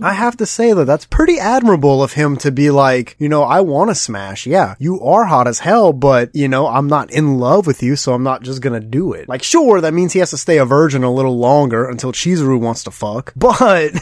I 0.00 0.14
have 0.14 0.38
to 0.38 0.46
say 0.46 0.72
that 0.72 0.86
that's 0.86 1.04
pretty 1.04 1.38
admirable 1.38 2.02
of 2.02 2.14
him 2.14 2.38
to 2.38 2.50
be 2.50 2.70
like, 2.70 3.16
you 3.18 3.28
know, 3.28 3.42
I 3.42 3.60
want 3.60 3.90
to 3.90 3.94
smash. 3.94 4.46
Yeah, 4.46 4.76
you 4.78 4.98
are 5.02 5.26
hot 5.26 5.46
as 5.46 5.58
hell, 5.58 5.92
but 5.92 6.34
you 6.34 6.48
know, 6.48 6.66
I'm 6.66 6.86
not 6.86 7.10
in 7.10 7.38
love 7.38 7.66
with 7.66 7.82
you, 7.82 7.96
so 7.96 8.14
I'm 8.14 8.22
not 8.22 8.44
just 8.44 8.62
gonna 8.62 8.80
do 8.80 9.12
it. 9.12 9.28
Like, 9.28 9.42
sure, 9.42 9.82
that 9.82 9.92
means 9.92 10.14
he 10.14 10.20
has 10.20 10.30
to 10.30 10.38
stay 10.38 10.56
a 10.56 10.64
virgin 10.64 11.04
a 11.04 11.12
little 11.12 11.36
longer 11.36 11.86
until 11.86 12.12
Chizuru 12.12 12.58
wants 12.58 12.84
to 12.84 12.90
fuck, 12.90 13.34
but 13.36 13.92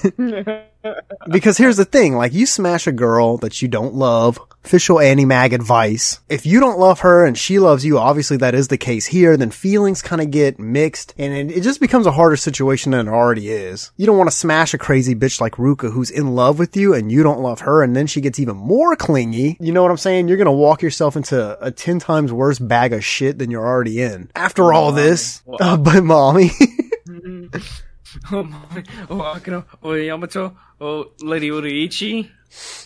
because 1.30 1.58
here's 1.58 1.76
the 1.76 1.84
thing, 1.84 2.14
like 2.14 2.32
you 2.32 2.46
smash 2.46 2.86
a 2.86 2.92
girl 2.92 3.38
that 3.38 3.60
you 3.60 3.66
don't 3.66 3.94
love, 3.94 4.38
official 4.64 4.96
Animag 4.96 5.52
advice. 5.52 6.20
If 6.28 6.46
you 6.46 6.60
don't 6.60 6.78
love 6.78 7.00
her 7.00 7.24
and 7.24 7.36
she 7.36 7.58
loves 7.58 7.84
you, 7.84 7.98
obviously 7.98 8.36
that 8.38 8.54
is 8.54 8.68
the 8.68 8.78
case 8.78 9.06
here, 9.06 9.36
then 9.36 9.50
feelings 9.50 10.02
kind 10.02 10.22
of 10.22 10.30
get 10.30 10.58
mixed 10.58 11.14
and 11.18 11.32
it, 11.34 11.58
it, 11.58 11.60
just 11.62 11.80
becomes 11.80 12.06
a 12.06 12.12
harder 12.12 12.36
situation 12.36 12.92
than 12.92 13.08
it 13.08 13.10
already 13.10 13.50
is. 13.50 13.92
You 13.96 14.06
don't 14.06 14.18
want 14.18 14.30
to 14.30 14.36
smash 14.36 14.74
a 14.74 14.78
crazy 14.78 15.14
bitch 15.14 15.40
like 15.40 15.54
Ruka 15.54 15.92
who's 15.92 16.10
in 16.10 16.34
love 16.34 16.58
with 16.58 16.76
you 16.76 16.94
and 16.94 17.12
you 17.12 17.22
don't 17.22 17.40
love 17.40 17.60
her 17.60 17.82
and 17.82 17.94
then 17.94 18.06
she 18.06 18.20
gets 18.20 18.40
even 18.40 18.56
more 18.56 18.96
clingy. 18.96 19.56
You 19.60 19.72
know 19.72 19.82
what 19.82 19.90
I'm 19.90 19.96
saying? 19.96 20.28
You're 20.28 20.36
going 20.38 20.46
to 20.46 20.52
walk 20.52 20.82
yourself 20.82 21.16
into 21.16 21.58
a 21.64 21.70
10 21.70 21.98
times 21.98 22.32
worse 22.32 22.58
bag 22.58 22.92
of 22.92 23.04
shit 23.04 23.38
than 23.38 23.50
you're 23.50 23.66
already 23.66 24.00
in. 24.00 24.30
After 24.34 24.72
all 24.72 24.92
this, 24.92 25.42
uh, 25.60 25.76
but 25.76 26.02
mommy. 26.02 26.50
oh, 28.32 28.42
mommy. 28.42 28.84
Oh, 29.10 29.20
Akira. 29.20 29.64
Oh, 29.82 29.92
Yamato. 29.92 30.56
Oh, 30.80 31.12
Lady 31.20 31.50
Uriichi. 31.50 32.30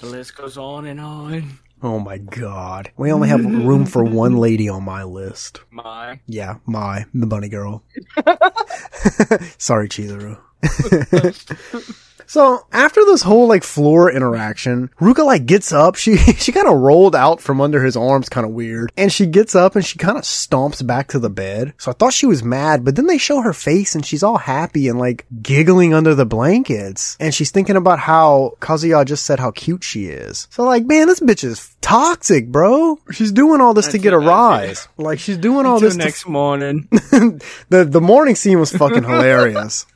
The 0.00 0.06
list 0.06 0.36
goes 0.36 0.56
on 0.56 0.86
and 0.86 1.00
on. 1.00 1.58
Oh 1.82 2.00
my 2.00 2.18
god. 2.18 2.90
We 2.96 3.12
only 3.12 3.28
have 3.28 3.44
room 3.44 3.86
for 3.86 4.02
one 4.02 4.36
lady 4.36 4.68
on 4.68 4.82
my 4.84 5.04
list. 5.04 5.60
My. 5.70 6.20
Yeah, 6.26 6.56
my, 6.66 7.06
the 7.14 7.26
bunny 7.26 7.48
girl. 7.48 7.84
Sorry, 9.58 9.88
Chizuru. 9.88 10.38
So 12.28 12.66
after 12.72 13.02
this 13.06 13.22
whole 13.22 13.48
like 13.48 13.64
floor 13.64 14.12
interaction, 14.12 14.90
Ruka 15.00 15.24
like 15.24 15.46
gets 15.46 15.72
up. 15.72 15.96
She 15.96 16.16
she 16.36 16.52
kind 16.52 16.68
of 16.68 16.76
rolled 16.76 17.16
out 17.16 17.40
from 17.40 17.60
under 17.60 17.82
his 17.82 17.96
arms, 17.96 18.28
kind 18.28 18.46
of 18.46 18.52
weird, 18.52 18.92
and 18.96 19.10
she 19.10 19.26
gets 19.26 19.54
up 19.54 19.74
and 19.74 19.84
she 19.84 19.98
kind 19.98 20.18
of 20.18 20.24
stomps 20.24 20.86
back 20.86 21.08
to 21.08 21.18
the 21.18 21.30
bed. 21.30 21.72
So 21.78 21.90
I 21.90 21.94
thought 21.94 22.12
she 22.12 22.26
was 22.26 22.44
mad, 22.44 22.84
but 22.84 22.96
then 22.96 23.06
they 23.06 23.16
show 23.16 23.40
her 23.40 23.54
face 23.54 23.94
and 23.94 24.04
she's 24.04 24.22
all 24.22 24.36
happy 24.36 24.88
and 24.88 24.98
like 24.98 25.24
giggling 25.40 25.94
under 25.94 26.14
the 26.14 26.26
blankets, 26.26 27.16
and 27.18 27.34
she's 27.34 27.50
thinking 27.50 27.76
about 27.76 27.98
how 27.98 28.56
Kazuya 28.60 29.06
just 29.06 29.24
said 29.24 29.40
how 29.40 29.50
cute 29.50 29.82
she 29.82 30.04
is. 30.06 30.48
So 30.50 30.64
like, 30.64 30.84
man, 30.84 31.06
this 31.06 31.20
bitch 31.20 31.44
is 31.44 31.74
toxic, 31.80 32.48
bro. 32.48 32.98
She's 33.10 33.32
doing 33.32 33.62
all 33.62 33.72
this 33.72 33.88
to 33.88 33.98
get 33.98 34.12
a 34.12 34.18
rise. 34.18 34.86
Like 34.98 35.18
she's 35.18 35.38
doing 35.38 35.64
all 35.64 35.80
this 35.80 35.96
next 35.96 36.24
to... 36.24 36.30
morning. 36.30 36.88
the 36.90 37.86
the 37.88 38.02
morning 38.02 38.34
scene 38.34 38.60
was 38.60 38.70
fucking 38.70 39.02
hilarious. 39.04 39.86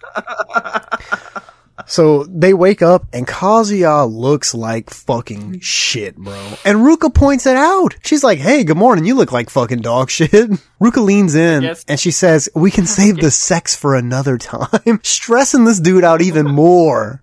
So 1.92 2.24
they 2.24 2.54
wake 2.54 2.80
up 2.80 3.04
and 3.12 3.26
Kazuya 3.26 4.10
looks 4.10 4.54
like 4.54 4.88
fucking 4.88 5.60
shit, 5.60 6.16
bro. 6.16 6.32
And 6.64 6.78
Ruka 6.78 7.14
points 7.14 7.44
it 7.44 7.54
out. 7.58 7.96
She's 8.02 8.24
like, 8.24 8.38
hey, 8.38 8.64
good 8.64 8.78
morning. 8.78 9.04
You 9.04 9.14
look 9.14 9.30
like 9.30 9.50
fucking 9.50 9.82
dog 9.82 10.08
shit. 10.08 10.30
Ruka 10.80 11.04
leans 11.04 11.34
in 11.34 11.64
Yes. 11.64 11.84
and 11.86 12.00
she 12.00 12.10
says, 12.10 12.48
we 12.54 12.70
can 12.70 12.86
save 12.98 13.18
the 13.18 13.30
sex 13.30 13.76
for 13.76 13.94
another 13.94 14.38
time. 14.38 15.00
Stressing 15.02 15.66
this 15.66 15.80
dude 15.80 16.02
out 16.02 16.22
even 16.22 16.46
more. 16.46 17.22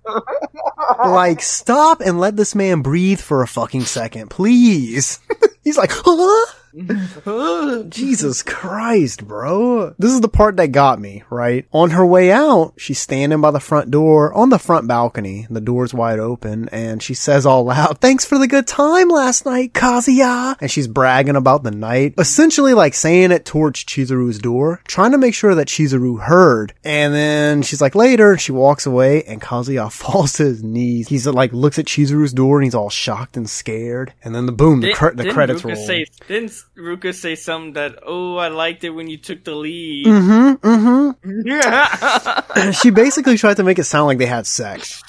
like, 1.03 1.41
stop 1.41 2.01
and 2.01 2.19
let 2.19 2.35
this 2.35 2.53
man 2.53 2.83
breathe 2.83 3.19
for 3.19 3.41
a 3.41 3.47
fucking 3.47 3.81
second, 3.85 4.29
please. 4.29 5.19
He's 5.63 5.79
like, 5.79 5.89
huh? 5.91 6.53
Jesus 7.89 8.43
Christ, 8.43 9.27
bro. 9.27 9.93
This 9.97 10.11
is 10.11 10.21
the 10.21 10.29
part 10.29 10.57
that 10.57 10.71
got 10.71 10.99
me, 10.99 11.23
right? 11.29 11.65
On 11.71 11.91
her 11.91 12.05
way 12.05 12.31
out, 12.31 12.73
she's 12.77 12.99
standing 12.99 13.41
by 13.41 13.51
the 13.51 13.59
front 13.59 13.91
door 13.91 14.33
on 14.33 14.49
the 14.49 14.59
front 14.59 14.87
balcony. 14.87 15.47
The 15.49 15.61
door's 15.61 15.93
wide 15.93 16.19
open 16.19 16.69
and 16.69 17.01
she 17.01 17.13
says 17.13 17.45
all 17.45 17.63
loud, 17.63 17.99
thanks 17.99 18.25
for 18.25 18.37
the 18.37 18.47
good 18.47 18.67
time 18.67 19.09
last 19.09 19.45
night, 19.45 19.73
Kazuya. 19.73 20.57
And 20.61 20.69
she's 20.69 20.87
bragging 20.87 21.35
about 21.35 21.63
the 21.63 21.71
night, 21.71 22.13
essentially 22.17 22.73
like 22.73 22.93
saying 22.93 23.31
it 23.31 23.45
towards 23.45 23.83
Chizuru's 23.83 24.39
door, 24.39 24.81
trying 24.87 25.11
to 25.11 25.17
make 25.17 25.33
sure 25.33 25.55
that 25.55 25.67
Chizuru 25.67 26.21
heard. 26.21 26.73
And 26.83 27.13
then 27.13 27.61
she's 27.61 27.81
like 27.81 27.95
later, 27.95 28.37
she 28.37 28.51
walks 28.51 28.85
away 28.85 29.23
and 29.23 29.41
Kazuya 29.41 29.91
falls 29.91 30.33
to 30.33 30.43
his 30.45 30.63
knees. 30.63 31.07
He's 31.07 31.27
like, 31.27 31.53
looks 31.53 31.79
at 31.79 31.85
Chizuru's 31.85 32.33
door 32.33 32.57
and 32.57 32.65
he's 32.65 32.75
all 32.75 32.89
shocked 32.89 33.37
and 33.37 33.49
scared. 33.49 34.13
And 34.23 34.33
then 34.35 34.45
the 34.45 34.51
boom, 34.51 34.81
the, 34.81 34.87
Did- 34.87 34.95
cre- 34.95 35.09
the 35.15 35.31
credits 35.31 35.61
Ruka 35.61 35.75
roll. 35.75 35.85
Say, 35.87 36.05
didn't 36.27 36.58
Ruka 36.77 37.13
say 37.13 37.35
something 37.35 37.73
that, 37.73 37.99
oh, 38.05 38.37
I 38.37 38.49
liked 38.49 38.83
it 38.83 38.91
when 38.91 39.07
you 39.07 39.17
took 39.17 39.43
the 39.43 39.55
lead? 39.55 40.05
Mm-hmm, 40.05 40.67
mm-hmm. 40.67 41.47
Yeah. 41.47 42.71
she 42.71 42.89
basically 42.89 43.37
tried 43.37 43.57
to 43.57 43.63
make 43.63 43.79
it 43.79 43.85
sound 43.85 44.07
like 44.07 44.17
they 44.17 44.25
had 44.25 44.47
sex. 44.47 45.03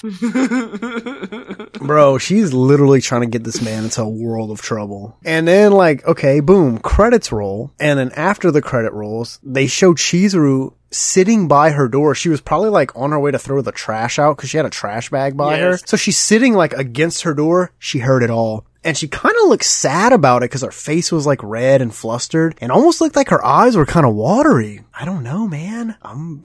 Bro, 1.79 2.17
she's 2.19 2.53
literally 2.53 3.01
trying 3.01 3.21
to 3.21 3.27
get 3.27 3.43
this 3.43 3.61
man 3.61 3.85
into 3.85 4.01
a 4.01 4.09
world 4.09 4.51
of 4.51 4.61
trouble. 4.61 5.17
And 5.23 5.47
then 5.47 5.71
like, 5.71 6.05
okay, 6.05 6.39
boom, 6.39 6.79
credits 6.79 7.31
roll. 7.31 7.71
And 7.79 7.99
then 7.99 8.11
after 8.15 8.51
the 8.51 8.61
credit 8.61 8.93
rolls, 8.93 9.39
they 9.43 9.67
show 9.67 9.93
Chizuru 9.93 10.73
sitting 10.91 11.47
by 11.47 11.71
her 11.71 11.87
door. 11.87 12.13
She 12.15 12.29
was 12.29 12.41
probably 12.41 12.69
like 12.69 12.95
on 12.95 13.11
her 13.11 13.19
way 13.19 13.31
to 13.31 13.39
throw 13.39 13.61
the 13.61 13.71
trash 13.71 14.19
out 14.19 14.37
because 14.37 14.49
she 14.49 14.57
had 14.57 14.65
a 14.65 14.69
trash 14.69 15.09
bag 15.09 15.35
by 15.37 15.57
her. 15.57 15.77
So 15.77 15.97
she's 15.97 16.17
sitting 16.17 16.53
like 16.53 16.73
against 16.73 17.23
her 17.23 17.33
door. 17.33 17.71
She 17.79 17.99
heard 17.99 18.23
it 18.23 18.29
all. 18.29 18.65
And 18.83 18.97
she 18.97 19.07
kind 19.07 19.35
of 19.43 19.49
looked 19.49 19.65
sad 19.65 20.11
about 20.11 20.41
it 20.41 20.49
because 20.49 20.63
her 20.63 20.71
face 20.71 21.11
was 21.11 21.27
like 21.27 21.41
red 21.43 21.81
and 21.81 21.93
flustered 21.93 22.57
and 22.61 22.71
almost 22.71 22.99
looked 22.99 23.15
like 23.15 23.29
her 23.29 23.43
eyes 23.45 23.77
were 23.77 23.85
kind 23.85 24.05
of 24.05 24.15
watery. 24.15 24.81
I 24.99 25.05
don't 25.05 25.23
know, 25.23 25.47
man. 25.47 25.95
I'm, 26.01 26.43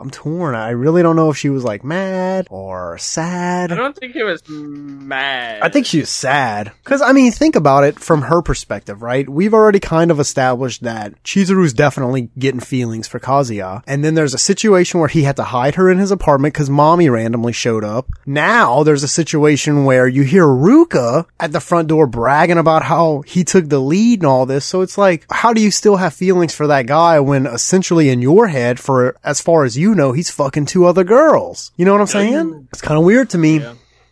I'm 0.00 0.10
torn. 0.10 0.54
I 0.54 0.70
really 0.70 1.02
don't 1.02 1.16
know 1.16 1.30
if 1.30 1.36
she 1.36 1.48
was 1.48 1.64
like 1.64 1.82
mad 1.82 2.46
or 2.50 2.98
sad. 2.98 3.72
I 3.72 3.74
don't 3.74 3.96
think 3.96 4.14
it 4.14 4.22
was 4.22 4.48
mad. 4.48 5.60
I 5.60 5.68
think 5.68 5.86
she 5.86 5.98
was 6.00 6.08
sad. 6.08 6.70
Cause 6.84 7.02
I 7.02 7.12
mean, 7.12 7.32
think 7.32 7.56
about 7.56 7.82
it 7.82 7.98
from 7.98 8.22
her 8.22 8.40
perspective, 8.40 9.02
right? 9.02 9.28
We've 9.28 9.54
already 9.54 9.80
kind 9.80 10.12
of 10.12 10.20
established 10.20 10.84
that 10.84 11.20
Chizuru's 11.24 11.72
definitely 11.72 12.30
getting 12.38 12.60
feelings 12.60 13.08
for 13.08 13.18
Kazuya. 13.18 13.82
And 13.88 14.04
then 14.04 14.14
there's 14.14 14.34
a 14.34 14.38
situation 14.38 15.00
where 15.00 15.08
he 15.08 15.22
had 15.22 15.34
to 15.36 15.44
hide 15.44 15.74
her 15.74 15.90
in 15.90 15.98
his 15.98 16.12
apartment 16.12 16.54
cause 16.54 16.70
Mami 16.70 17.10
randomly 17.10 17.52
showed 17.52 17.82
up. 17.82 18.08
Now 18.24 18.84
there's 18.84 19.02
a 19.02 19.08
situation 19.08 19.84
where 19.84 20.06
you 20.06 20.22
hear 20.22 20.44
Ruka 20.44 21.26
at 21.40 21.50
the 21.50 21.60
front 21.60 21.88
door 21.88 22.06
bragging 22.06 22.58
about 22.58 22.84
how 22.84 23.22
he 23.22 23.42
took 23.42 23.68
the 23.68 23.80
lead 23.80 24.20
and 24.20 24.26
all 24.26 24.46
this. 24.46 24.64
So 24.64 24.80
it's 24.82 24.96
like, 24.96 25.26
how 25.28 25.52
do 25.52 25.60
you 25.60 25.72
still 25.72 25.96
have 25.96 26.14
feelings 26.14 26.54
for 26.54 26.68
that 26.68 26.86
guy 26.86 27.18
when 27.18 27.46
essentially 27.46 28.10
in 28.10 28.22
your 28.22 28.46
head, 28.46 28.78
for 28.78 29.16
as 29.24 29.40
far 29.40 29.64
as 29.64 29.76
you 29.76 29.87
know, 29.94 30.12
he's 30.12 30.30
fucking 30.30 30.66
two 30.66 30.84
other 30.86 31.04
girls? 31.04 31.72
You 31.76 31.84
know 31.84 31.92
what 31.92 32.00
I'm 32.00 32.06
saying? 32.06 32.68
It's 32.72 32.80
kind 32.82 32.98
of 32.98 33.04
weird 33.04 33.30
to 33.30 33.38
me. 33.38 33.58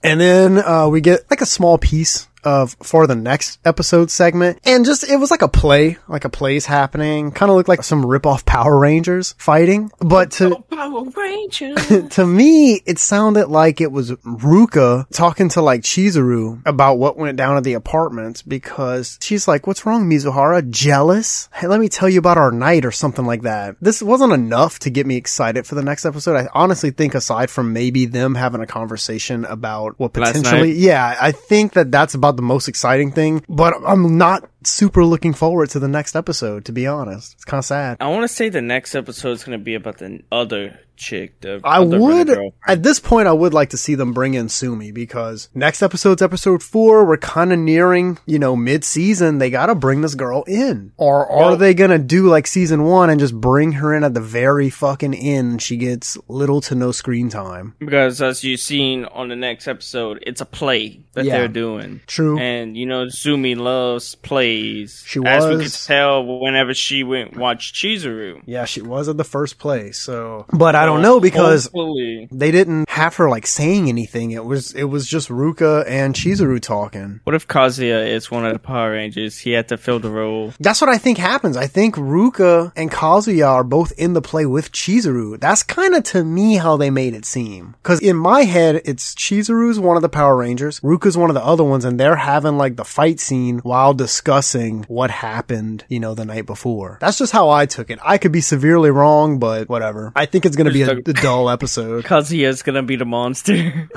And 0.03 0.21
then 0.21 0.59
uh, 0.59 0.89
we 0.89 1.01
get 1.01 1.29
like 1.31 1.41
a 1.41 1.47
small 1.47 1.79
piece 1.79 2.29
of 2.47 2.77
for 2.83 3.07
the 3.07 3.17
next 3.17 3.59
episode 3.65 4.11
segment. 4.11 4.61
And 4.65 4.85
just 4.85 5.05
it 5.05 5.17
was 5.17 5.31
like 5.31 5.43
a 5.43 5.49
play, 5.49 5.99
like 6.09 6.25
a 6.25 6.31
play's 6.31 6.65
happening. 6.65 7.33
Kind 7.33 7.51
of 7.51 7.57
looked 7.57 7.69
like 7.69 7.83
some 7.83 8.07
rip-off 8.07 8.45
Power 8.47 8.79
Rangers 8.79 9.35
fighting. 9.37 9.91
But 9.99 10.31
to 10.33 10.57
oh, 10.57 10.61
Power 10.61 11.05
Ranger. 11.05 11.75
to 12.11 12.27
me, 12.27 12.81
it 12.87 12.99
sounded 12.99 13.49
like 13.49 13.81
it 13.81 13.91
was 13.91 14.13
Ruka 14.13 15.09
talking 15.11 15.49
to 15.51 15.61
like 15.61 15.83
Chizuru 15.83 16.63
about 16.65 16.99
what 16.99 17.17
went 17.17 17.37
down 17.37 17.57
at 17.57 17.65
the 17.65 17.75
apartments 17.75 18.43
because 18.43 19.19
she's 19.21 19.49
like, 19.49 19.67
what's 19.67 19.85
wrong, 19.85 20.09
Mizuhara? 20.09 20.69
Jealous? 20.71 21.49
Hey, 21.53 21.67
let 21.67 21.81
me 21.81 21.89
tell 21.89 22.09
you 22.09 22.21
about 22.21 22.39
our 22.39 22.53
night 22.53 22.85
or 22.85 22.93
something 22.93 23.27
like 23.27 23.43
that. 23.43 23.77
This 23.81 24.01
wasn't 24.01 24.33
enough 24.33 24.79
to 24.81 24.91
get 24.91 25.07
me 25.07 25.17
excited 25.17 25.67
for 25.67 25.75
the 25.75 25.83
next 25.83 26.07
episode. 26.07 26.37
I 26.37 26.49
honestly 26.55 26.93
think 26.93 27.15
aside 27.15 27.51
from 27.51 27.73
maybe 27.73 28.07
them 28.07 28.37
having 28.37 28.61
a 28.61 28.67
conversation 28.67 29.45
about 29.45 29.99
what 29.99 30.13
potentially, 30.13 30.73
yeah, 30.73 31.17
I 31.21 31.33
think 31.33 31.73
that 31.73 31.91
that's 31.91 32.15
about 32.15 32.36
the 32.37 32.43
most 32.43 32.69
exciting 32.69 33.13
thing, 33.13 33.45
but 33.49 33.75
I'm 33.87 34.19
not 34.19 34.49
super 34.65 35.05
looking 35.05 35.35
forward 35.35 35.71
to 35.71 35.79
the 35.79 35.89
next 35.89 36.17
episode, 36.17 36.65
to 36.67 36.73
be 36.73 36.87
honest. 36.87 37.35
It's 37.35 37.45
kind 37.45 37.59
of 37.59 37.65
sad. 37.65 37.97
I 38.01 38.09
want 38.09 38.23
to 38.23 38.29
say 38.29 38.49
the 38.49 38.63
next 38.63 38.95
episode 38.95 39.33
is 39.33 39.45
going 39.45 39.59
to 39.59 39.65
be 39.65 39.75
about 39.75 39.99
the 39.99 40.23
other 40.31 40.79
chick. 40.97 41.41
The 41.41 41.61
I 41.65 41.81
would, 41.81 42.31
at 42.67 42.83
this 42.83 42.99
point, 43.01 43.29
I 43.29 43.33
would 43.33 43.53
like 43.55 43.71
to 43.71 43.77
see 43.77 43.95
them 43.95 44.13
bring 44.13 44.35
in 44.35 44.49
Sumi 44.49 44.91
because 44.93 45.49
next 45.55 45.83
episode's 45.83 46.23
episode 46.23 46.63
four. 46.63 47.05
We're 47.05 47.17
kind 47.19 47.53
of 47.53 47.59
nearing, 47.59 48.19
you 48.27 48.39
know, 48.39 48.57
mid 48.57 48.85
season. 48.85 49.39
They 49.39 49.51
got 49.51 49.67
to 49.67 49.75
bring 49.75 50.01
this 50.01 50.15
girl 50.15 50.45
in. 50.47 50.93
Or 50.97 51.27
are 51.31 51.39
Well- 51.51 51.57
they 51.57 51.75
going 51.75 51.91
to 51.91 51.99
do 51.99 52.29
like 52.29 52.47
season 52.47 52.85
one 52.85 53.11
and 53.11 53.21
just 53.21 53.39
bring 53.39 53.73
her 53.73 53.95
in 53.95 54.05
at 54.05 54.15
the 54.15 54.21
very 54.21 54.71
fucking 54.71 55.15
end? 55.15 55.63
She 55.63 55.77
gets 55.77 56.17
little 56.29 56.61
to 56.63 56.75
no 56.75 56.93
screen 56.93 57.29
time. 57.29 57.75
Because 57.79 58.23
as 58.23 58.43
you've 58.45 58.61
seen 58.61 59.05
on 59.07 59.29
the 59.29 59.37
next 59.37 59.69
episode, 59.69 60.23
it's 60.27 60.41
a 60.41 60.47
play 60.47 61.01
that 61.15 61.25
Yeah. 61.25 61.39
they're 61.39 61.49
doing. 61.49 62.01
True. 62.07 62.39
And 62.39 62.77
you 62.77 62.87
know, 62.87 63.09
Sumi 63.09 63.55
loves 63.55 64.15
plays. 64.15 65.03
She 65.07 65.21
As 65.25 65.47
we 65.47 65.63
could 65.63 65.73
tell 65.73 66.25
whenever 66.41 66.75
she 66.75 67.03
went 67.05 67.37
watch 67.37 67.73
Chizuru. 67.73 68.41
yeah, 68.47 68.65
she 68.65 68.81
was 68.81 69.09
at 69.09 69.17
the 69.17 69.25
first 69.25 69.59
place. 69.59 69.99
So, 69.99 70.47
but 70.53 70.75
I 70.75 70.86
don't 70.87 71.03
know 71.03 71.21
because 71.21 71.65
Hopefully. 71.65 72.29
they 72.33 72.51
didn't 72.51 72.89
have 72.89 73.15
her 73.17 73.29
like 73.29 73.47
saying 73.47 73.89
anything. 73.89 74.31
It 74.31 74.45
was, 74.45 74.73
it 74.75 74.85
was 74.85 75.07
just 75.07 75.29
Ruka 75.29 75.85
and 75.87 76.15
Chizuru 76.15 76.61
talking. 76.61 77.21
What 77.25 77.35
if 77.35 77.47
Kazuya 77.47 78.07
is 78.09 78.31
one 78.31 78.47
of 78.47 78.53
the 78.53 78.59
Power 78.59 78.93
Rangers? 78.93 79.39
He 79.39 79.53
had 79.53 79.69
to 79.69 79.77
fill 79.77 79.99
the 80.01 80.11
role. 80.11 80.53
That's 80.59 80.81
what 80.81 80.89
I 80.91 80.99
think 80.99 81.19
happens. 81.19 81.57
I 81.57 81.67
think 81.67 81.97
Ruka 81.97 82.73
and 82.77 82.91
Kazuya 82.91 83.47
are 83.47 83.65
both 83.65 83.93
in 83.99 84.15
the 84.15 84.23
play 84.23 84.47
with 84.47 84.73
Chizuru. 84.73 85.39
That's 85.39 85.63
kind 85.63 85.95
of 85.95 86.05
to 86.05 86.25
me 86.25 86.57
how 86.57 86.77
they 86.77 86.91
made 86.91 87.15
it 87.15 87.25
seem. 87.25 87.77
Cause 87.83 88.01
in 88.01 88.17
my 88.17 88.43
head, 88.43 88.81
it's 88.85 89.15
Chizuru's 89.15 89.79
one 89.79 89.97
of 89.97 90.03
the 90.03 90.09
Power 90.09 90.37
Rangers, 90.37 90.81
Ruka's 90.81 91.17
one 91.17 91.31
of 91.31 91.35
the 91.35 91.45
other 91.45 91.65
ones, 91.65 91.85
and 91.85 91.99
they're 92.01 92.17
having 92.17 92.57
like 92.57 92.77
the 92.77 92.85
fight 92.85 93.21
scene 93.21 93.59
while 93.61 93.93
discussing 93.95 94.85
what 94.89 95.11
happened, 95.11 95.85
you 95.89 96.01
know, 96.01 96.15
the 96.15 96.25
night 96.25 96.47
before. 96.47 96.99
That's 97.01 97.19
just 97.19 97.33
how 97.33 97.51
I 97.51 97.67
took 97.67 97.91
it. 97.91 97.99
I 98.05 98.19
could 98.19 98.33
be 98.33 98.41
severely 98.41 98.91
wrong, 98.91 99.39
but 99.39 99.69
whatever. 99.69 100.13
I 100.17 100.27
think 100.27 100.47
it's 100.47 100.57
gonna 100.57 100.71
be 100.77 100.83
a, 100.83 100.91
a 100.91 101.13
dull 101.15 101.51
episode. 101.51 102.05
Kazuya's 102.09 102.63
gonna 102.63 102.83
be 102.83 102.97
the 102.97 103.05
monster. 103.05 103.89